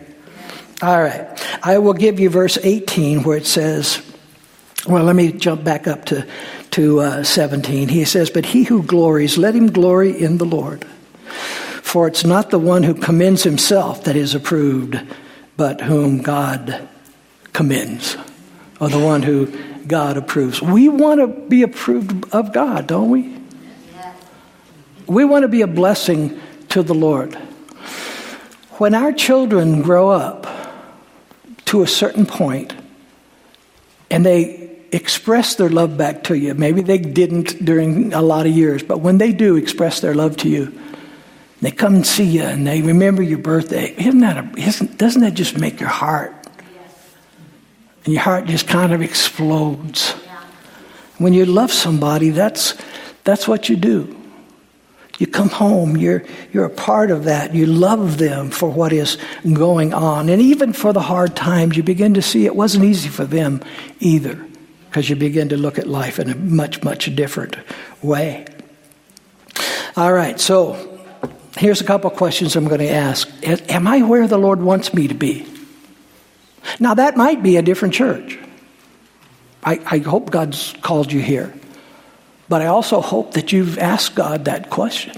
[0.82, 1.28] All right.
[1.62, 4.02] I will give you verse 18 where it says,
[4.88, 6.26] well, let me jump back up to,
[6.72, 7.88] to uh, 17.
[7.88, 10.84] He says, But he who glories, let him glory in the Lord.
[11.82, 15.00] For it's not the one who commends himself that is approved,
[15.56, 16.88] but whom God
[17.52, 18.16] commends,
[18.80, 19.46] or the one who
[19.86, 20.62] God approves.
[20.62, 23.36] We want to be approved of God, don't we?
[25.06, 27.34] We want to be a blessing to the Lord.
[28.78, 30.46] When our children grow up
[31.66, 32.72] to a certain point
[34.10, 38.52] and they express their love back to you, maybe they didn't during a lot of
[38.52, 40.78] years, but when they do express their love to you,
[41.60, 43.94] they come and see you and they remember your birthday.
[43.96, 46.34] Isn't that a, isn't, doesn't that just make your heart?
[48.04, 50.12] And your heart just kind of explodes.
[51.18, 52.74] When you love somebody, that's,
[53.24, 54.16] that's what you do.
[55.18, 57.54] You come home, you're, you're a part of that.
[57.54, 59.18] You love them for what is
[59.52, 60.30] going on.
[60.30, 63.60] And even for the hard times, you begin to see it wasn't easy for them
[63.98, 64.42] either,
[64.90, 67.56] because you begin to look at life in a much, much different
[68.02, 68.44] way.
[69.96, 70.98] All right, so
[71.56, 73.28] here's a couple questions I'm going to ask.
[73.70, 75.46] Am I where the Lord wants me to be?
[76.80, 78.36] Now, that might be a different church.
[79.62, 81.54] I, I hope God's called you here.
[82.48, 85.16] But I also hope that you've asked God that question.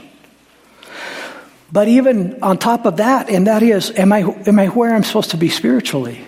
[1.73, 5.03] But even on top of that, and that is, am I, am I where I'm
[5.03, 6.27] supposed to be spiritually?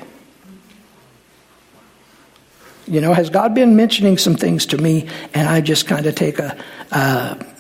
[2.87, 6.15] You know, has God been mentioning some things to me, and I just kind of
[6.15, 6.57] take a,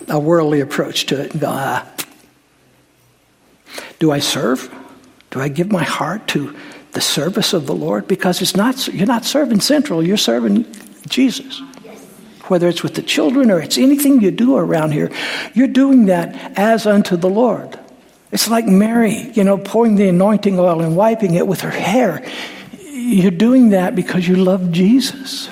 [0.09, 1.89] a, worldly approach to it and go, ah,
[3.99, 4.72] do I serve?
[5.31, 6.55] Do I give my heart to
[6.93, 8.07] the service of the Lord?
[8.07, 10.66] Because it's not, you're not serving central, you're serving
[11.09, 11.61] Jesus.
[12.49, 15.11] Whether it's with the children or it's anything you do around here,
[15.55, 17.79] you're doing that as unto the Lord.
[18.31, 22.22] It's like Mary, you know, pouring the anointing oil and wiping it with her hair.
[23.05, 25.50] You're doing that because you love Jesus.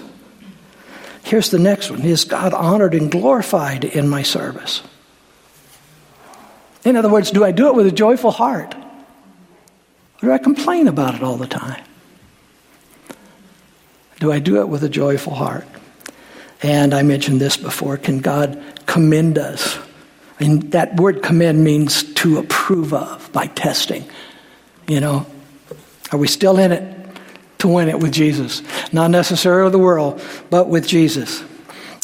[1.22, 4.82] Here's the next one Is God honored and glorified in my service?
[6.82, 8.74] In other words, do I do it with a joyful heart?
[8.74, 11.84] Or do I complain about it all the time?
[14.18, 15.66] Do I do it with a joyful heart?
[16.62, 19.78] And I mentioned this before can God commend us?
[20.40, 24.09] And that word commend means to approve of by testing.
[24.88, 25.26] You know,
[26.12, 27.01] are we still in it
[27.62, 28.62] to win it with Jesus?
[28.92, 31.42] Not necessarily the world, but with Jesus.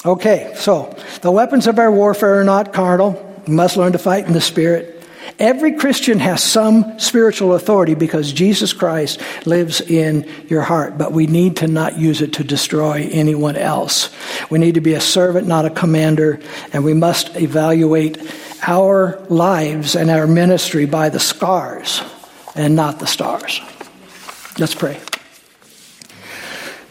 [0.04, 4.26] Okay, so the weapons of our warfare are not carnal we must learn to fight
[4.26, 4.94] in the Spirit.
[5.38, 11.26] Every Christian has some spiritual authority because Jesus Christ lives in your heart, but we
[11.26, 14.10] need to not use it to destroy anyone else.
[14.50, 16.40] We need to be a servant, not a commander,
[16.72, 18.18] and we must evaluate
[18.66, 22.02] our lives and our ministry by the scars
[22.54, 23.60] and not the stars.
[24.58, 25.00] Let's pray.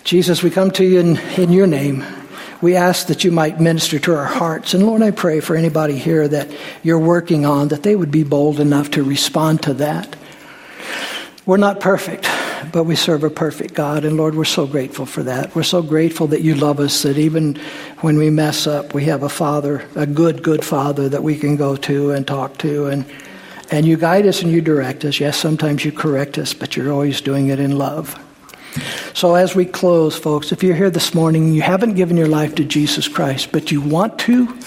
[0.08, 2.02] Jesus, we come to you in, in your name
[2.62, 4.74] we ask that you might minister to our hearts.
[4.74, 6.50] And Lord, I pray for anybody here that
[6.82, 10.16] you're working on, that they would be bold enough to respond to that.
[11.46, 12.28] We're not perfect,
[12.72, 14.06] but we serve a perfect God.
[14.06, 15.56] And Lord, we're so grateful for that.
[15.56, 17.56] We're so grateful that you love us, that even
[18.00, 21.58] when we mess up, we have a Father, a good, good Father that we can
[21.58, 22.88] go to and talk to.
[22.88, 23.06] And,
[23.70, 25.20] and you guide us and you direct us.
[25.20, 28.18] Yes, sometimes you correct us, but you're always doing it in love.
[29.14, 32.28] So, as we close, folks, if you're here this morning and you haven't given your
[32.28, 34.58] life to Jesus Christ, but you want to,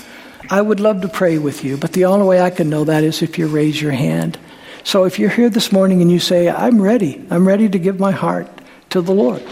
[0.51, 1.77] I would love to pray with you.
[1.77, 4.39] But the only way I can know that is if you raise your hand.
[4.83, 8.01] So, if you're here this morning and you say, I'm ready, I'm ready to give
[8.01, 8.49] my heart
[8.91, 9.43] to the Lord,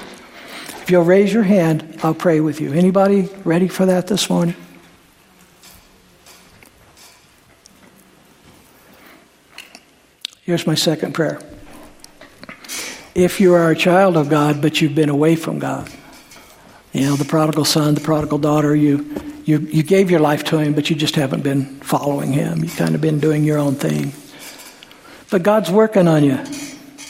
[0.83, 2.73] if you'll raise your hand, I'll pray with you.
[2.73, 4.57] Anybody ready for that this morning?
[10.43, 11.41] Here's my second prayer
[13.19, 15.91] if you are a child of God, but you've been away from God.
[16.93, 19.12] You know, the prodigal son, the prodigal daughter, you,
[19.45, 22.62] you, you gave your life to him, but you just haven't been following him.
[22.62, 24.12] You've kind of been doing your own thing.
[25.31, 26.39] But God's working on you.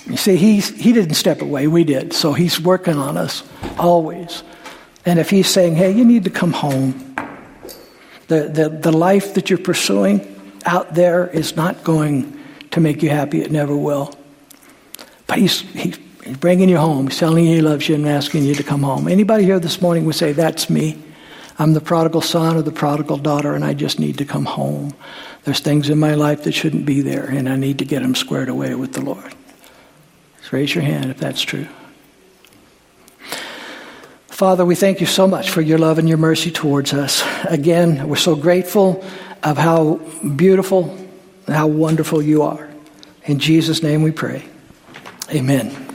[0.07, 2.15] You see, he's, he didn't step away, we did.
[2.15, 3.43] So he's working on us
[3.79, 4.43] always.
[5.05, 7.15] And if he's saying, hey, you need to come home,
[8.29, 13.11] the, the, the life that you're pursuing out there is not going to make you
[13.11, 14.15] happy, it never will.
[15.29, 15.97] But he's, he's
[16.39, 17.07] bringing you home.
[17.07, 19.07] He's telling you he loves you and asking you to come home.
[19.07, 21.01] Anybody here this morning would say, That's me.
[21.61, 24.95] I'm the prodigal son or the prodigal daughter, and I just need to come home.
[25.45, 28.15] There's things in my life that shouldn't be there, and I need to get them
[28.15, 29.35] squared away with the Lord.
[30.39, 31.67] Just raise your hand if that's true.
[34.29, 37.25] Father, we thank you so much for your love and your mercy towards us.
[37.47, 39.05] Again, we're so grateful
[39.43, 39.97] of how
[40.37, 40.97] beautiful
[41.47, 42.69] and how wonderful you are.
[43.25, 44.45] In Jesus' name we pray.
[45.31, 45.88] Amen.